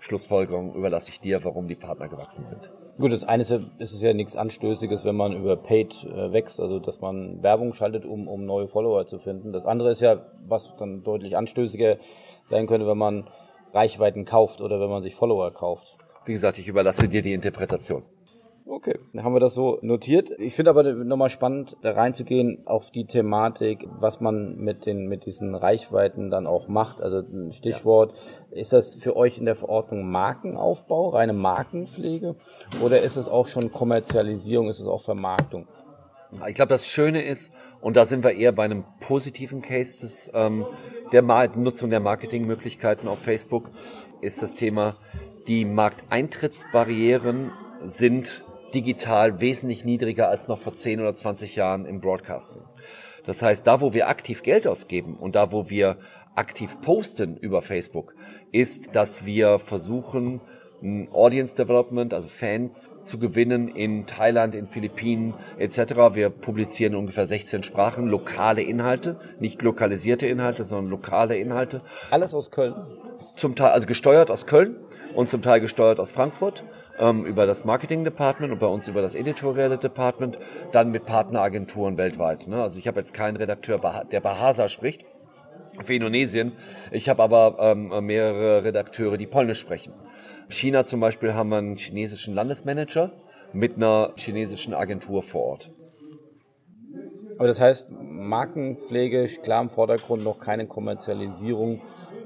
Schlussfolgerung 0.00 0.74
überlasse 0.74 1.10
ich 1.10 1.20
dir, 1.20 1.44
warum 1.44 1.68
die 1.68 1.76
Partner 1.76 2.08
gewachsen 2.08 2.44
sind. 2.44 2.72
Gut, 2.98 3.10
das 3.10 3.24
eine 3.24 3.42
ist, 3.42 3.50
ja, 3.50 3.58
es 3.78 4.00
ja 4.00 4.14
nichts 4.14 4.36
Anstößiges, 4.36 5.04
wenn 5.04 5.16
man 5.16 5.32
über 5.32 5.56
Paid 5.56 6.04
äh, 6.04 6.32
wächst, 6.32 6.60
also 6.60 6.78
dass 6.78 7.00
man 7.00 7.42
Werbung 7.42 7.72
schaltet, 7.72 8.04
um, 8.06 8.28
um 8.28 8.46
neue 8.46 8.68
Follower 8.68 9.04
zu 9.04 9.18
finden. 9.18 9.52
Das 9.52 9.66
andere 9.66 9.90
ist 9.90 10.00
ja, 10.00 10.24
was 10.46 10.76
dann 10.76 11.02
deutlich 11.02 11.36
anstößiger 11.36 11.96
sein 12.44 12.68
könnte, 12.68 12.86
wenn 12.86 12.98
man 12.98 13.24
Reichweiten 13.72 14.24
kauft 14.24 14.60
oder 14.60 14.78
wenn 14.78 14.90
man 14.90 15.02
sich 15.02 15.16
Follower 15.16 15.50
kauft. 15.52 15.98
Wie 16.24 16.32
gesagt, 16.32 16.58
ich 16.58 16.68
überlasse 16.68 17.08
dir 17.08 17.20
die 17.20 17.32
Interpretation. 17.32 18.04
Okay, 18.66 18.98
dann 19.12 19.24
haben 19.24 19.34
wir 19.34 19.40
das 19.40 19.54
so 19.54 19.78
notiert. 19.82 20.30
Ich 20.38 20.54
finde 20.54 20.70
aber 20.70 20.82
nochmal 20.94 21.28
spannend, 21.28 21.76
da 21.82 21.92
reinzugehen 21.92 22.62
auf 22.64 22.90
die 22.90 23.04
Thematik, 23.04 23.86
was 23.98 24.20
man 24.20 24.56
mit 24.56 24.86
den 24.86 25.06
mit 25.06 25.26
diesen 25.26 25.54
Reichweiten 25.54 26.30
dann 26.30 26.46
auch 26.46 26.66
macht. 26.66 27.02
Also 27.02 27.18
ein 27.18 27.52
Stichwort, 27.52 28.14
ja. 28.50 28.56
ist 28.56 28.72
das 28.72 28.94
für 28.94 29.16
euch 29.16 29.36
in 29.36 29.44
der 29.44 29.54
Verordnung 29.54 30.10
Markenaufbau, 30.10 31.10
reine 31.10 31.34
Markenpflege 31.34 32.36
oder 32.82 33.02
ist 33.02 33.16
es 33.16 33.28
auch 33.28 33.48
schon 33.48 33.70
Kommerzialisierung, 33.70 34.68
ist 34.68 34.80
es 34.80 34.86
auch 34.86 35.02
Vermarktung? 35.02 35.68
Ich 36.48 36.54
glaube, 36.54 36.70
das 36.70 36.86
Schöne 36.86 37.22
ist, 37.22 37.52
und 37.82 37.96
da 37.96 38.06
sind 38.06 38.24
wir 38.24 38.32
eher 38.32 38.52
bei 38.52 38.64
einem 38.64 38.84
positiven 39.00 39.60
Case 39.60 40.00
des, 40.00 40.30
ähm, 40.34 40.64
der 41.12 41.22
Nutzung 41.22 41.90
der 41.90 42.00
Marketingmöglichkeiten 42.00 43.08
auf 43.08 43.18
Facebook, 43.18 43.70
ist 44.22 44.42
das 44.42 44.54
Thema, 44.54 44.96
die 45.46 45.66
Markteintrittsbarrieren 45.66 47.52
sind 47.86 48.42
digital 48.74 49.40
wesentlich 49.40 49.84
niedriger 49.84 50.28
als 50.28 50.48
noch 50.48 50.58
vor 50.58 50.74
10 50.74 51.00
oder 51.00 51.14
20 51.14 51.56
Jahren 51.56 51.86
im 51.86 52.00
Broadcasting. 52.00 52.62
Das 53.24 53.42
heißt, 53.42 53.66
da 53.66 53.80
wo 53.80 53.92
wir 53.92 54.08
aktiv 54.08 54.42
Geld 54.42 54.66
ausgeben 54.66 55.16
und 55.16 55.34
da 55.34 55.52
wo 55.52 55.70
wir 55.70 55.96
aktiv 56.34 56.80
posten 56.82 57.36
über 57.36 57.62
Facebook, 57.62 58.14
ist, 58.52 58.94
dass 58.94 59.24
wir 59.24 59.58
versuchen, 59.58 60.40
Audience 61.12 61.56
Development, 61.56 62.12
also 62.12 62.28
Fans 62.28 62.90
zu 63.04 63.18
gewinnen 63.18 63.68
in 63.68 64.06
Thailand, 64.06 64.54
in 64.54 64.66
Philippinen 64.66 65.32
etc. 65.58 65.78
Wir 66.12 66.28
publizieren 66.28 66.94
ungefähr 66.94 67.26
16 67.26 67.62
Sprachen 67.62 68.06
lokale 68.06 68.60
Inhalte, 68.60 69.18
nicht 69.40 69.62
lokalisierte 69.62 70.26
Inhalte, 70.26 70.66
sondern 70.66 70.90
lokale 70.90 71.38
Inhalte. 71.38 71.80
Alles 72.10 72.34
aus 72.34 72.50
Köln? 72.50 72.74
Zum 73.36 73.56
Teil, 73.56 73.70
also 73.70 73.86
gesteuert 73.86 74.30
aus 74.30 74.46
Köln 74.46 74.76
und 75.14 75.30
zum 75.30 75.40
Teil 75.40 75.60
gesteuert 75.60 76.00
aus 76.00 76.10
Frankfurt 76.10 76.64
ähm, 76.98 77.24
über 77.24 77.46
das 77.46 77.64
Marketing 77.64 78.04
Department 78.04 78.52
und 78.52 78.58
bei 78.58 78.66
uns 78.66 78.88
über 78.88 79.02
das 79.02 79.14
Editorial 79.14 79.76
Department, 79.78 80.38
dann 80.72 80.90
mit 80.90 81.06
Partneragenturen 81.06 81.96
weltweit. 81.96 82.46
Ne? 82.46 82.62
Also 82.62 82.78
ich 82.78 82.86
habe 82.88 83.00
jetzt 83.00 83.14
keinen 83.14 83.36
Redakteur, 83.36 84.04
der 84.10 84.20
Bahasa 84.20 84.68
spricht 84.68 85.04
für 85.82 85.94
Indonesien. 85.94 86.52
Ich 86.90 87.08
habe 87.08 87.22
aber 87.22 87.56
ähm, 87.58 88.06
mehrere 88.06 88.64
Redakteure, 88.64 89.16
die 89.16 89.26
Polnisch 89.26 89.60
sprechen. 89.60 89.92
China 90.48 90.84
zum 90.84 91.00
Beispiel 91.00 91.34
haben 91.34 91.48
wir 91.48 91.58
einen 91.58 91.76
chinesischen 91.76 92.34
Landesmanager 92.34 93.10
mit 93.52 93.76
einer 93.76 94.12
chinesischen 94.16 94.74
Agentur 94.74 95.22
vor 95.22 95.42
Ort. 95.42 95.70
Aber 97.38 97.48
das 97.48 97.60
heißt, 97.60 97.88
Markenpflege, 97.90 99.24
klar 99.42 99.62
im 99.62 99.70
Vordergrund 99.70 100.24
noch 100.24 100.38
keine 100.38 100.66
Kommerzialisierung 100.66 101.80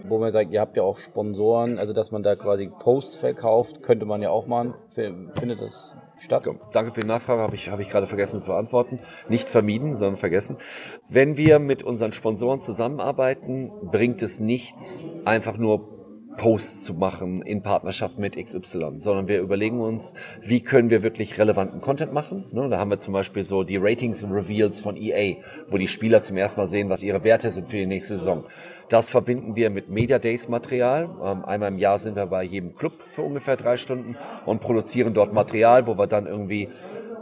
wo 0.05 0.19
man 0.19 0.33
sagt, 0.33 0.53
ihr 0.53 0.61
habt 0.61 0.77
ja 0.77 0.83
auch 0.83 0.99
Sponsoren, 0.99 1.79
also 1.79 1.93
dass 1.93 2.11
man 2.11 2.23
da 2.23 2.37
quasi 2.37 2.69
Posts 2.69 3.17
verkauft, 3.17 3.83
könnte 3.83 4.07
man 4.07 4.23
ja 4.23 4.31
auch 4.31 4.47
machen. 4.47 4.75
Findet 4.89 5.61
das 5.61 5.95
statt? 6.19 6.49
Danke 6.73 6.93
für 6.93 7.01
die 7.01 7.07
Nachfrage, 7.07 7.43
habe 7.43 7.55
ich, 7.55 7.71
habe 7.71 7.83
ich 7.83 7.91
gerade 7.91 8.07
vergessen 8.07 8.41
zu 8.41 8.47
beantworten. 8.47 9.01
Nicht 9.29 9.49
vermieden, 9.49 9.97
sondern 9.97 10.17
vergessen. 10.17 10.57
Wenn 11.09 11.37
wir 11.37 11.59
mit 11.59 11.83
unseren 11.83 12.13
Sponsoren 12.13 12.61
zusammenarbeiten, 12.61 13.71
bringt 13.83 14.23
es 14.23 14.41
nichts, 14.41 15.07
einfach 15.25 15.57
nur 15.57 15.98
Posts 16.39 16.85
zu 16.85 16.95
machen 16.95 17.43
in 17.43 17.63
Partnerschaft 17.63 18.19
mit 18.19 18.37
XY, 18.37 18.93
sondern 18.97 19.29
wir 19.29 19.41
überlegen 19.41 19.81
uns, 19.81 20.15
wie 20.41 20.61
können 20.61 20.89
wir 20.89 21.03
wirklich 21.03 21.39
relevanten 21.39 21.83
Content 21.83 22.15
machen. 22.15 22.45
Ne, 22.53 22.69
da 22.71 22.79
haben 22.79 22.91
wir 22.91 22.99
zum 22.99 23.13
Beispiel 23.13 23.45
so 23.45 23.65
die 23.65 23.77
Ratings 23.77 24.23
und 24.23 24.33
Reveals 24.33 24.81
von 24.81 24.97
EA, 24.97 25.37
wo 25.69 25.77
die 25.77 25.89
Spieler 25.89 26.23
zum 26.23 26.39
ersten 26.39 26.61
Mal 26.61 26.69
sehen, 26.69 26.89
was 26.89 27.03
ihre 27.03 27.23
Werte 27.25 27.53
sind 27.53 27.69
für 27.69 27.77
die 27.77 27.87
nächste 27.87 28.15
Saison. 28.17 28.45
Das 28.89 29.11
verbinden 29.11 29.55
wir 29.55 29.69
mit 29.69 29.91
Media 29.91 30.19
Days 30.19 30.49
Material. 30.49 31.11
Ähm, 31.23 31.45
einmal 31.45 31.69
im 31.69 31.79
Jahr 31.79 31.99
sind 31.99 32.17
wir 32.17 32.25
bei 32.25 32.43
jedem 32.43 32.75
Club 32.75 32.95
für 33.13 33.23
ungefähr 33.23 33.57
drei 33.57 33.77
Stunden 33.77 34.17
und 34.47 34.61
produzieren 34.61 35.13
dort 35.13 35.35
Material, 35.35 35.87
wo 35.87 35.99
wir 35.99 36.07
dann 36.07 36.27
irgendwie 36.27 36.69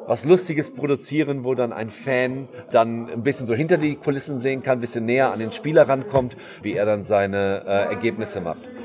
was 0.07 0.25
Lustiges 0.25 0.73
produzieren, 0.73 1.43
wo 1.43 1.55
dann 1.55 1.73
ein 1.73 1.91
Fan 1.91 2.49
dann 2.71 3.11
ein 3.11 3.23
bisschen 3.23 3.47
so 3.47 3.55
hinter 3.55 3.77
die 3.77 3.97
Kulissen 3.97 4.39
sehen 4.39 4.63
kann, 4.63 4.79
ein 4.79 4.81
bisschen 4.81 5.05
näher 5.05 5.33
an 5.33 5.41
den 5.41 5.51
Spieler 5.51 5.89
rankommt, 5.89 6.37
wie 6.63 6.75
er 6.75 6.87
dann 6.87 7.05
seine 7.05 7.65
äh, 7.67 7.93
Ergebnisse 7.93 8.41
macht. 8.41 8.76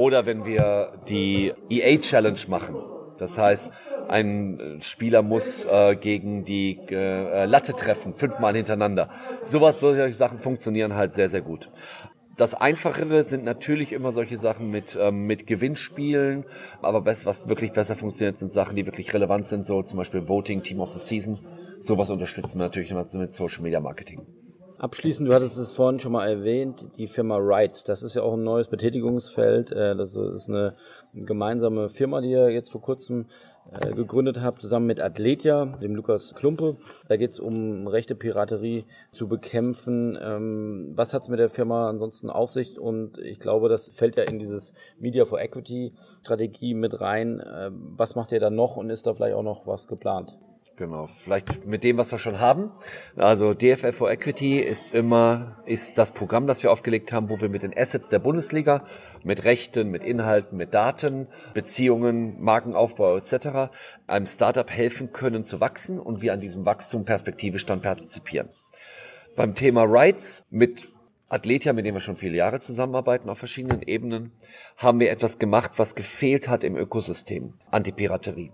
Oder 0.00 0.24
wenn 0.24 0.46
wir 0.46 0.94
die 1.10 1.52
EA 1.68 1.98
Challenge 1.98 2.40
machen. 2.48 2.76
Das 3.18 3.36
heißt, 3.36 3.70
ein 4.08 4.78
Spieler 4.80 5.20
muss 5.20 5.66
äh, 5.66 5.94
gegen 5.94 6.42
die 6.42 6.78
äh, 6.90 7.44
Latte 7.44 7.74
treffen, 7.74 8.14
fünfmal 8.14 8.56
hintereinander. 8.56 9.10
Sowas, 9.44 9.78
solche 9.78 10.10
Sachen 10.14 10.38
funktionieren 10.38 10.94
halt 10.94 11.12
sehr, 11.12 11.28
sehr 11.28 11.42
gut. 11.42 11.70
Das 12.38 12.54
Einfachere 12.54 13.24
sind 13.24 13.44
natürlich 13.44 13.92
immer 13.92 14.12
solche 14.12 14.38
Sachen 14.38 14.70
mit, 14.70 14.96
ähm, 14.98 15.26
mit 15.26 15.46
Gewinnspielen, 15.46 16.46
aber 16.80 17.04
was 17.04 17.46
wirklich 17.46 17.72
besser 17.72 17.94
funktioniert, 17.94 18.38
sind 18.38 18.52
Sachen, 18.52 18.76
die 18.76 18.86
wirklich 18.86 19.12
relevant 19.12 19.48
sind, 19.48 19.66
so 19.66 19.82
zum 19.82 19.98
Beispiel 19.98 20.30
Voting, 20.30 20.62
Team 20.62 20.80
of 20.80 20.88
the 20.92 20.98
Season. 20.98 21.38
Sowas 21.82 22.08
unterstützen 22.08 22.58
wir 22.58 22.64
natürlich 22.64 22.90
immer 22.90 23.06
mit 23.12 23.34
Social 23.34 23.60
Media 23.60 23.80
Marketing. 23.80 24.22
Abschließend, 24.80 25.28
du 25.28 25.34
hattest 25.34 25.58
es 25.58 25.72
vorhin 25.72 26.00
schon 26.00 26.12
mal 26.12 26.26
erwähnt, 26.26 26.96
die 26.96 27.06
Firma 27.06 27.36
Rights. 27.38 27.84
Das 27.84 28.02
ist 28.02 28.16
ja 28.16 28.22
auch 28.22 28.32
ein 28.32 28.44
neues 28.44 28.68
Betätigungsfeld. 28.68 29.72
Äh, 29.72 29.94
das 29.94 30.16
ist 30.16 30.48
eine 30.48 30.74
gemeinsame 31.12 31.90
Firma, 31.90 32.22
die 32.22 32.30
ihr 32.30 32.48
jetzt 32.48 32.72
vor 32.72 32.80
kurzem 32.80 33.26
äh, 33.70 33.92
gegründet 33.92 34.40
habt, 34.40 34.62
zusammen 34.62 34.86
mit 34.86 34.98
Athletia, 34.98 35.66
dem 35.82 35.94
Lukas 35.94 36.34
Klumpe. 36.34 36.78
Da 37.08 37.18
geht 37.18 37.32
es 37.32 37.38
um 37.38 37.88
rechte 37.88 38.14
Piraterie 38.14 38.86
zu 39.12 39.28
bekämpfen. 39.28 40.18
Ähm, 40.18 40.92
was 40.94 41.12
hat 41.12 41.24
es 41.24 41.28
mit 41.28 41.40
der 41.40 41.50
Firma 41.50 41.90
ansonsten 41.90 42.30
auf 42.30 42.50
sich? 42.50 42.80
Und 42.80 43.18
ich 43.18 43.38
glaube, 43.38 43.68
das 43.68 43.90
fällt 43.90 44.16
ja 44.16 44.22
in 44.22 44.38
dieses 44.38 44.72
Media 44.98 45.26
for 45.26 45.42
Equity 45.42 45.92
Strategie 46.22 46.72
mit 46.72 47.02
rein. 47.02 47.40
Äh, 47.40 47.70
was 47.70 48.14
macht 48.14 48.32
ihr 48.32 48.40
da 48.40 48.48
noch 48.48 48.78
und 48.78 48.88
ist 48.88 49.06
da 49.06 49.12
vielleicht 49.12 49.34
auch 49.34 49.42
noch 49.42 49.66
was 49.66 49.88
geplant? 49.88 50.38
Genau, 50.80 51.08
vielleicht 51.08 51.66
mit 51.66 51.84
dem, 51.84 51.98
was 51.98 52.10
wir 52.10 52.18
schon 52.18 52.40
haben. 52.40 52.70
Also 53.14 53.52
DFL 53.52 53.92
for 53.92 54.10
Equity 54.10 54.60
ist 54.60 54.94
immer, 54.94 55.58
ist 55.66 55.98
das 55.98 56.10
Programm, 56.12 56.46
das 56.46 56.62
wir 56.62 56.72
aufgelegt 56.72 57.12
haben, 57.12 57.28
wo 57.28 57.38
wir 57.38 57.50
mit 57.50 57.62
den 57.62 57.76
Assets 57.76 58.08
der 58.08 58.18
Bundesliga, 58.18 58.82
mit 59.22 59.44
Rechten, 59.44 59.90
mit 59.90 60.02
Inhalten, 60.02 60.56
mit 60.56 60.72
Daten, 60.72 61.28
Beziehungen, 61.52 62.42
Markenaufbau 62.42 63.18
etc. 63.18 63.70
einem 64.06 64.24
Startup 64.24 64.70
helfen 64.70 65.12
können 65.12 65.44
zu 65.44 65.60
wachsen 65.60 66.00
und 66.00 66.22
wir 66.22 66.32
an 66.32 66.40
diesem 66.40 66.64
Wachstum 66.64 67.04
perspektivisch 67.04 67.66
dann 67.66 67.82
partizipieren. 67.82 68.48
Beim 69.36 69.54
Thema 69.54 69.84
Rights 69.86 70.46
mit 70.48 70.88
Athletia, 71.28 71.74
mit 71.74 71.84
dem 71.84 71.94
wir 71.94 72.00
schon 72.00 72.16
viele 72.16 72.38
Jahre 72.38 72.58
zusammenarbeiten 72.58 73.28
auf 73.28 73.36
verschiedenen 73.36 73.82
Ebenen, 73.82 74.32
haben 74.78 74.98
wir 74.98 75.10
etwas 75.10 75.38
gemacht, 75.38 75.72
was 75.76 75.94
gefehlt 75.94 76.48
hat 76.48 76.64
im 76.64 76.74
Ökosystem 76.74 77.52
Antipiraterie. 77.70 78.50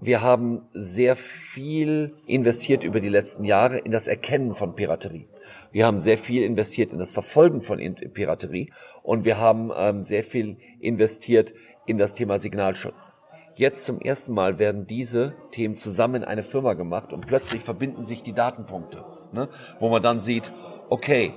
Wir 0.00 0.22
haben 0.22 0.62
sehr 0.72 1.16
viel 1.16 2.14
investiert 2.26 2.84
über 2.84 3.00
die 3.00 3.08
letzten 3.08 3.44
Jahre 3.44 3.78
in 3.78 3.92
das 3.92 4.06
Erkennen 4.06 4.54
von 4.54 4.74
Piraterie. 4.74 5.28
Wir 5.72 5.86
haben 5.86 5.98
sehr 5.98 6.18
viel 6.18 6.42
investiert 6.42 6.92
in 6.92 6.98
das 6.98 7.10
Verfolgen 7.10 7.62
von 7.62 7.78
Piraterie 8.12 8.72
und 9.02 9.24
wir 9.24 9.38
haben 9.38 9.70
ähm, 9.76 10.02
sehr 10.02 10.24
viel 10.24 10.56
investiert 10.80 11.54
in 11.86 11.98
das 11.98 12.14
Thema 12.14 12.38
Signalschutz. 12.38 13.10
Jetzt 13.56 13.84
zum 13.84 14.00
ersten 14.00 14.34
Mal 14.34 14.58
werden 14.58 14.86
diese 14.86 15.34
Themen 15.52 15.76
zusammen 15.76 16.16
in 16.16 16.24
eine 16.24 16.42
Firma 16.42 16.74
gemacht 16.74 17.12
und 17.12 17.26
plötzlich 17.26 17.62
verbinden 17.62 18.04
sich 18.04 18.22
die 18.22 18.32
Datenpunkte, 18.32 19.04
ne? 19.32 19.48
wo 19.78 19.88
man 19.88 20.02
dann 20.02 20.18
sieht, 20.18 20.52
okay, 20.90 21.34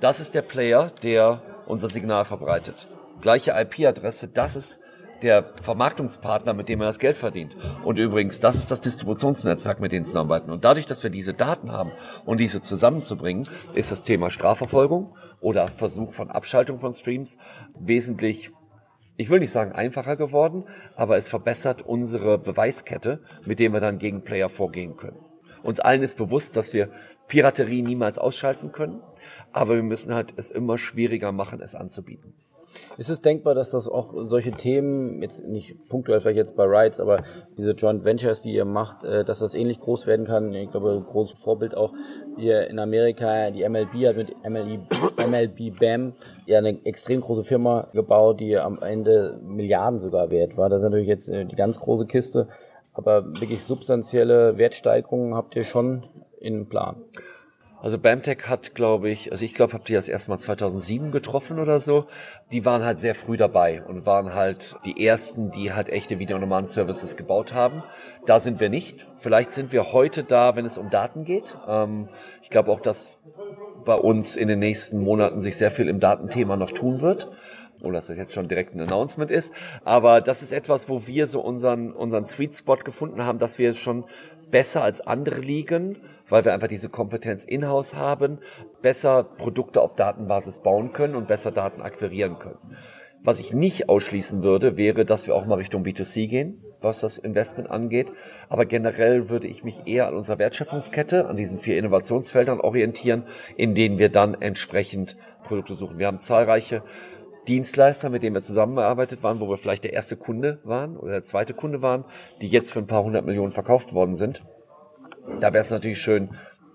das 0.00 0.18
ist 0.18 0.34
der 0.34 0.42
Player, 0.42 0.90
der 1.02 1.42
unser 1.66 1.88
Signal 1.88 2.24
verbreitet. 2.24 2.88
Gleiche 3.20 3.52
IP-Adresse, 3.52 4.28
das 4.28 4.56
ist 4.56 4.80
der 5.22 5.52
Vermarktungspartner, 5.62 6.52
mit 6.54 6.68
dem 6.68 6.80
er 6.80 6.86
das 6.86 6.98
Geld 6.98 7.16
verdient. 7.16 7.56
Und 7.84 7.98
übrigens, 7.98 8.40
das 8.40 8.56
ist 8.56 8.70
das 8.70 8.80
Distributionsnetzwerk, 8.80 9.80
mit 9.80 9.92
dem 9.92 10.04
zusammenarbeiten. 10.04 10.50
Und 10.50 10.64
dadurch, 10.64 10.86
dass 10.86 11.02
wir 11.02 11.10
diese 11.10 11.34
Daten 11.34 11.72
haben 11.72 11.92
und 12.24 12.38
diese 12.38 12.60
zusammenzubringen, 12.60 13.48
ist 13.74 13.92
das 13.92 14.04
Thema 14.04 14.30
Strafverfolgung 14.30 15.14
oder 15.40 15.68
Versuch 15.68 16.12
von 16.12 16.30
Abschaltung 16.30 16.78
von 16.78 16.94
Streams 16.94 17.38
wesentlich 17.78 18.50
ich 19.16 19.28
will 19.28 19.40
nicht 19.40 19.52
sagen 19.52 19.72
einfacher 19.72 20.16
geworden, 20.16 20.64
aber 20.96 21.16
es 21.16 21.28
verbessert 21.28 21.82
unsere 21.82 22.38
Beweiskette, 22.38 23.20
mit 23.44 23.58
dem 23.58 23.72
wir 23.72 23.80
dann 23.80 23.98
gegen 23.98 24.24
Player 24.24 24.48
vorgehen 24.48 24.96
können. 24.96 25.18
Uns 25.62 25.80
allen 25.80 26.02
ist 26.02 26.16
bewusst, 26.16 26.56
dass 26.56 26.72
wir 26.72 26.88
Piraterie 27.28 27.82
niemals 27.82 28.18
ausschalten 28.18 28.72
können, 28.72 29.00
aber 29.52 29.76
wir 29.76 29.82
müssen 29.82 30.14
halt 30.14 30.34
es 30.36 30.50
immer 30.50 30.78
schwieriger 30.78 31.30
machen, 31.30 31.60
es 31.60 31.74
anzubieten. 31.74 32.34
Ist 32.98 33.10
es 33.10 33.20
denkbar, 33.20 33.54
dass 33.54 33.70
das 33.70 33.88
auch 33.88 34.12
solche 34.26 34.50
Themen, 34.50 35.22
jetzt 35.22 35.46
nicht 35.46 35.88
punktuell 35.88 36.20
vielleicht 36.20 36.36
jetzt 36.36 36.56
bei 36.56 36.64
Rides, 36.64 37.00
aber 37.00 37.22
diese 37.56 37.72
Joint 37.72 38.04
Ventures, 38.04 38.42
die 38.42 38.52
ihr 38.52 38.64
macht, 38.64 39.04
äh, 39.04 39.24
dass 39.24 39.38
das 39.38 39.54
ähnlich 39.54 39.80
groß 39.80 40.06
werden 40.06 40.26
kann? 40.26 40.52
Ich 40.54 40.70
glaube, 40.70 41.02
großes 41.06 41.38
Vorbild 41.38 41.76
auch 41.76 41.92
hier 42.36 42.68
in 42.68 42.78
Amerika, 42.78 43.50
die 43.50 43.68
MLB 43.68 44.06
hat 44.06 44.16
mit 44.16 44.34
MLB, 44.44 44.80
MLB 45.16 45.78
BAM 45.78 46.12
ja 46.46 46.58
eine 46.58 46.84
extrem 46.84 47.20
große 47.20 47.44
Firma 47.44 47.88
gebaut, 47.92 48.40
die 48.40 48.58
am 48.58 48.78
Ende 48.82 49.40
Milliarden 49.42 49.98
sogar 49.98 50.30
wert 50.30 50.56
war. 50.56 50.68
Das 50.68 50.78
ist 50.78 50.84
natürlich 50.84 51.08
jetzt 51.08 51.28
äh, 51.28 51.44
die 51.44 51.56
ganz 51.56 51.78
große 51.80 52.06
Kiste, 52.06 52.48
aber 52.92 53.24
wirklich 53.40 53.64
substanzielle 53.64 54.58
Wertsteigerungen 54.58 55.34
habt 55.34 55.56
ihr 55.56 55.64
schon 55.64 56.04
in 56.38 56.68
Plan. 56.68 56.96
Also 57.82 57.98
BAMTech 57.98 58.48
hat, 58.48 58.76
glaube 58.76 59.10
ich, 59.10 59.32
also 59.32 59.44
ich 59.44 59.54
glaube, 59.54 59.72
habt 59.72 59.90
ihr 59.90 59.98
das 59.98 60.08
erstmal 60.08 60.38
2007 60.38 61.10
getroffen 61.10 61.58
oder 61.58 61.80
so. 61.80 62.06
Die 62.52 62.64
waren 62.64 62.84
halt 62.84 63.00
sehr 63.00 63.16
früh 63.16 63.36
dabei 63.36 63.82
und 63.82 64.06
waren 64.06 64.34
halt 64.34 64.76
die 64.84 65.04
ersten, 65.04 65.50
die 65.50 65.72
halt 65.72 65.88
echte 65.88 66.20
Video-on-Demand-Services 66.20 67.16
gebaut 67.16 67.52
haben. 67.52 67.82
Da 68.24 68.38
sind 68.38 68.60
wir 68.60 68.68
nicht. 68.68 69.08
Vielleicht 69.18 69.50
sind 69.50 69.72
wir 69.72 69.92
heute 69.92 70.22
da, 70.22 70.54
wenn 70.54 70.64
es 70.64 70.78
um 70.78 70.90
Daten 70.90 71.24
geht. 71.24 71.56
Ähm, 71.66 72.08
ich 72.40 72.50
glaube 72.50 72.70
auch, 72.70 72.78
dass 72.78 73.18
bei 73.84 73.96
uns 73.96 74.36
in 74.36 74.46
den 74.46 74.60
nächsten 74.60 75.00
Monaten 75.00 75.40
sich 75.40 75.56
sehr 75.56 75.72
viel 75.72 75.88
im 75.88 75.98
Datenthema 75.98 76.56
noch 76.56 76.70
tun 76.70 77.00
wird 77.00 77.28
ohne 77.84 77.94
dass 77.94 78.06
das 78.06 78.16
jetzt 78.16 78.32
schon 78.32 78.46
direkt 78.46 78.76
ein 78.76 78.80
Announcement 78.80 79.28
ist. 79.32 79.52
Aber 79.84 80.20
das 80.20 80.40
ist 80.40 80.52
etwas, 80.52 80.88
wo 80.88 81.08
wir 81.08 81.26
so 81.26 81.40
unseren, 81.40 81.90
unseren 81.90 82.26
Sweet 82.26 82.54
Spot 82.54 82.76
gefunden 82.76 83.24
haben, 83.24 83.40
dass 83.40 83.58
wir 83.58 83.74
schon 83.74 84.04
besser 84.52 84.84
als 84.84 85.00
andere 85.00 85.40
liegen, 85.40 85.96
weil 86.32 86.46
wir 86.46 86.54
einfach 86.54 86.68
diese 86.68 86.88
Kompetenz 86.88 87.44
in-house 87.44 87.94
haben, 87.94 88.38
besser 88.80 89.22
Produkte 89.22 89.82
auf 89.82 89.96
Datenbasis 89.96 90.60
bauen 90.60 90.94
können 90.94 91.14
und 91.14 91.28
besser 91.28 91.50
Daten 91.50 91.82
akquirieren 91.82 92.38
können. 92.38 92.74
Was 93.22 93.38
ich 93.38 93.52
nicht 93.52 93.90
ausschließen 93.90 94.42
würde, 94.42 94.78
wäre, 94.78 95.04
dass 95.04 95.26
wir 95.26 95.34
auch 95.34 95.44
mal 95.44 95.56
Richtung 95.56 95.84
B2C 95.84 96.28
gehen, 96.28 96.64
was 96.80 97.00
das 97.00 97.18
Investment 97.18 97.70
angeht. 97.70 98.12
Aber 98.48 98.64
generell 98.64 99.28
würde 99.28 99.46
ich 99.46 99.62
mich 99.62 99.86
eher 99.86 100.08
an 100.08 100.14
unserer 100.14 100.38
Wertschöpfungskette, 100.38 101.26
an 101.26 101.36
diesen 101.36 101.58
vier 101.58 101.76
Innovationsfeldern 101.76 102.60
orientieren, 102.60 103.24
in 103.58 103.74
denen 103.74 103.98
wir 103.98 104.08
dann 104.08 104.32
entsprechend 104.32 105.18
Produkte 105.44 105.74
suchen. 105.74 105.98
Wir 105.98 106.06
haben 106.06 106.20
zahlreiche 106.20 106.82
Dienstleister, 107.46 108.08
mit 108.08 108.22
denen 108.22 108.34
wir 108.34 108.42
zusammengearbeitet 108.42 109.22
waren, 109.22 109.38
wo 109.38 109.50
wir 109.50 109.58
vielleicht 109.58 109.84
der 109.84 109.92
erste 109.92 110.16
Kunde 110.16 110.60
waren 110.64 110.96
oder 110.96 111.12
der 111.12 111.24
zweite 111.24 111.52
Kunde 111.52 111.82
waren, 111.82 112.06
die 112.40 112.48
jetzt 112.48 112.72
für 112.72 112.78
ein 112.78 112.86
paar 112.86 113.04
hundert 113.04 113.26
Millionen 113.26 113.52
verkauft 113.52 113.92
worden 113.92 114.16
sind. 114.16 114.40
Da 115.40 115.52
wäre 115.52 115.62
es 115.62 115.70
natürlich 115.70 116.00
schön, 116.00 116.30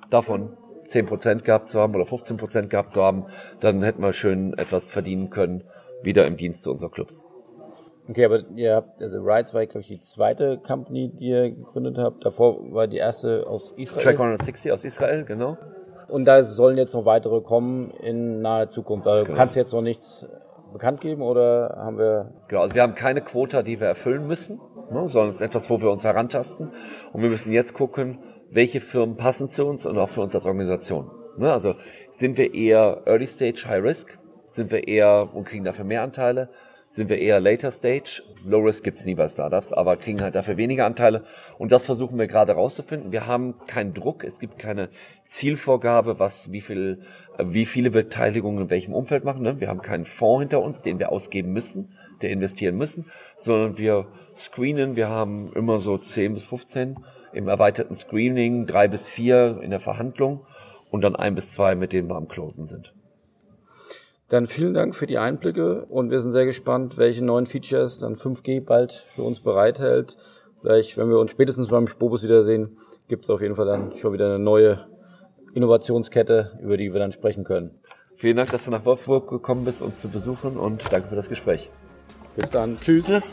davon 0.09 0.57
10% 0.89 1.41
gehabt 1.41 1.67
zu 1.67 1.79
haben 1.79 1.95
oder 1.95 2.05
15% 2.05 2.67
gehabt 2.67 2.91
zu 2.91 3.03
haben. 3.03 3.25
Dann 3.59 3.83
hätten 3.83 4.01
wir 4.01 4.13
schön 4.13 4.57
etwas 4.57 4.89
verdienen 4.89 5.29
können, 5.29 5.63
wieder 6.03 6.25
im 6.25 6.37
Dienste 6.37 6.71
unserer 6.71 6.89
Clubs. 6.89 7.25
Okay, 8.09 8.23
aber 8.23 8.43
ihr 8.55 8.75
habt, 8.75 9.01
also 9.01 9.19
Rides 9.19 9.53
war, 9.53 9.65
glaube 9.65 9.81
ich, 9.81 9.87
die 9.87 9.99
zweite 9.99 10.59
Company, 10.59 11.09
die 11.09 11.27
ihr 11.27 11.51
gegründet 11.51 11.97
habt. 11.97 12.25
Davor 12.25 12.71
war 12.71 12.87
die 12.87 12.97
erste 12.97 13.45
aus 13.45 13.73
Israel. 13.73 14.03
Track 14.03 14.13
160 14.13 14.71
aus 14.71 14.85
Israel, 14.85 15.25
genau. 15.25 15.57
Und 16.07 16.23
da 16.23 16.43
sollen 16.43 16.77
jetzt 16.77 16.93
noch 16.93 17.05
weitere 17.05 17.41
kommen 17.41 17.91
in 17.91 18.41
naher 18.41 18.69
Zukunft. 18.69 19.05
Da 19.05 19.23
genau. 19.23 19.35
kannst 19.35 19.57
jetzt 19.57 19.73
noch 19.73 19.81
nichts 19.81 20.25
bekannt 20.71 21.01
geben 21.01 21.21
oder 21.21 21.75
haben 21.77 21.97
wir? 21.97 22.31
Genau, 22.47 22.61
also 22.61 22.75
wir 22.75 22.81
haben 22.81 22.95
keine 22.95 23.21
Quota, 23.21 23.61
die 23.61 23.79
wir 23.81 23.87
erfüllen 23.87 24.25
müssen, 24.25 24.61
ne, 24.89 25.07
sondern 25.09 25.29
es 25.29 25.35
ist 25.37 25.41
etwas, 25.41 25.69
wo 25.69 25.81
wir 25.81 25.91
uns 25.91 26.05
herantasten 26.05 26.71
und 27.11 27.21
wir 27.21 27.29
müssen 27.29 27.51
jetzt 27.51 27.73
gucken, 27.73 28.19
welche 28.49 28.81
Firmen 28.81 29.17
passen 29.17 29.49
zu 29.49 29.65
uns 29.65 29.85
und 29.85 29.97
auch 29.97 30.09
für 30.09 30.21
uns 30.21 30.35
als 30.35 30.45
Organisation. 30.45 31.09
Ne, 31.37 31.51
also 31.51 31.75
sind 32.11 32.37
wir 32.37 32.53
eher 32.53 33.03
Early 33.05 33.27
Stage, 33.27 33.65
High 33.67 33.83
Risk, 33.83 34.17
sind 34.47 34.71
wir 34.71 34.87
eher 34.87 35.29
und 35.33 35.45
kriegen 35.45 35.63
dafür 35.63 35.85
mehr 35.85 36.01
Anteile, 36.01 36.49
sind 36.89 37.09
wir 37.09 37.19
eher 37.19 37.39
Later 37.39 37.71
Stage. 37.71 38.23
Low 38.45 38.59
Risk 38.59 38.83
gibt's 38.83 39.05
nie 39.05 39.15
bei 39.15 39.27
Startups, 39.27 39.73
aber 39.73 39.97
kriegen 39.97 40.21
halt 40.21 40.35
dafür 40.35 40.57
weniger 40.57 40.85
Anteile. 40.85 41.23
Und 41.57 41.71
das 41.71 41.85
versuchen 41.85 42.17
wir 42.17 42.27
gerade 42.27 42.53
rauszufinden. 42.53 43.11
Wir 43.11 43.27
haben 43.27 43.55
keinen 43.67 43.93
Druck, 43.93 44.23
es 44.23 44.39
gibt 44.39 44.57
keine 44.57 44.89
Zielvorgabe, 45.25 46.17
was 46.17 46.51
wie 46.51 46.61
viel 46.61 47.01
wie 47.39 47.65
viele 47.65 47.91
Beteiligungen 47.91 48.63
in 48.63 48.69
welchem 48.69 48.93
Umfeld 48.93 49.23
machen. 49.23 49.43
Ne? 49.43 49.59
Wir 49.59 49.67
haben 49.67 49.81
keinen 49.81 50.05
Fonds 50.05 50.41
hinter 50.41 50.61
uns, 50.61 50.81
den 50.81 50.97
wir 50.97 51.11
ausgeben 51.11 51.53
müssen, 51.53 51.93
der 52.21 52.31
investieren 52.31 52.77
müssen, 52.77 53.05
sondern 53.35 53.77
wir 53.77 54.07
screenen. 54.35 54.95
Wir 54.95 55.09
haben 55.09 55.51
immer 55.53 55.79
so 55.79 55.97
10 55.97 56.33
bis 56.33 56.45
15 56.45 56.97
im 57.33 57.47
erweiterten 57.47 57.95
Screening, 57.95 58.67
drei 58.67 58.87
bis 58.87 59.07
vier 59.07 59.59
in 59.61 59.71
der 59.71 59.79
Verhandlung 59.79 60.45
und 60.91 61.01
dann 61.01 61.15
ein 61.15 61.35
bis 61.35 61.51
zwei, 61.51 61.75
mit 61.75 61.93
denen 61.93 62.09
wir 62.09 62.15
am 62.15 62.27
Closen 62.27 62.65
sind. 62.65 62.93
Dann 64.29 64.45
vielen 64.45 64.73
Dank 64.73 64.93
für 64.93 65.07
die 65.07 65.17
Einblicke 65.17 65.85
und 65.85 66.11
wir 66.11 66.19
sind 66.19 66.31
sehr 66.31 66.45
gespannt, 66.45 66.97
welche 66.97 67.23
neuen 67.23 67.45
Features 67.45 67.99
dann 67.99 68.15
5G 68.15 68.61
bald 68.61 68.91
für 68.91 69.23
uns 69.23 69.39
bereithält. 69.39 70.17
Vielleicht, 70.61 70.97
wenn 70.97 71.09
wir 71.09 71.19
uns 71.19 71.31
spätestens 71.31 71.69
beim 71.69 71.87
Spobus 71.87 72.23
wiedersehen, 72.23 72.77
gibt 73.07 73.23
es 73.23 73.29
auf 73.29 73.41
jeden 73.41 73.55
Fall 73.55 73.67
dann 73.67 73.93
schon 73.93 74.11
wieder 74.11 74.25
eine 74.25 74.39
neue 74.39 74.85
Innovationskette, 75.53 76.59
über 76.61 76.75
die 76.75 76.91
wir 76.91 76.99
dann 76.99 77.11
sprechen 77.11 77.45
können. 77.45 77.71
Vielen 78.17 78.35
Dank, 78.35 78.49
dass 78.49 78.65
du 78.65 78.71
nach 78.71 78.83
Wolfsburg 78.83 79.29
gekommen 79.29 79.63
bist, 79.63 79.81
uns 79.81 80.01
zu 80.01 80.09
besuchen 80.09 80.57
und 80.57 80.91
danke 80.91 81.07
für 81.07 81.15
das 81.15 81.29
Gespräch. 81.29 81.69
Bis 82.35 82.49
dann. 82.49 82.79
Tschüss. 82.81 83.05
Tschüss. 83.05 83.31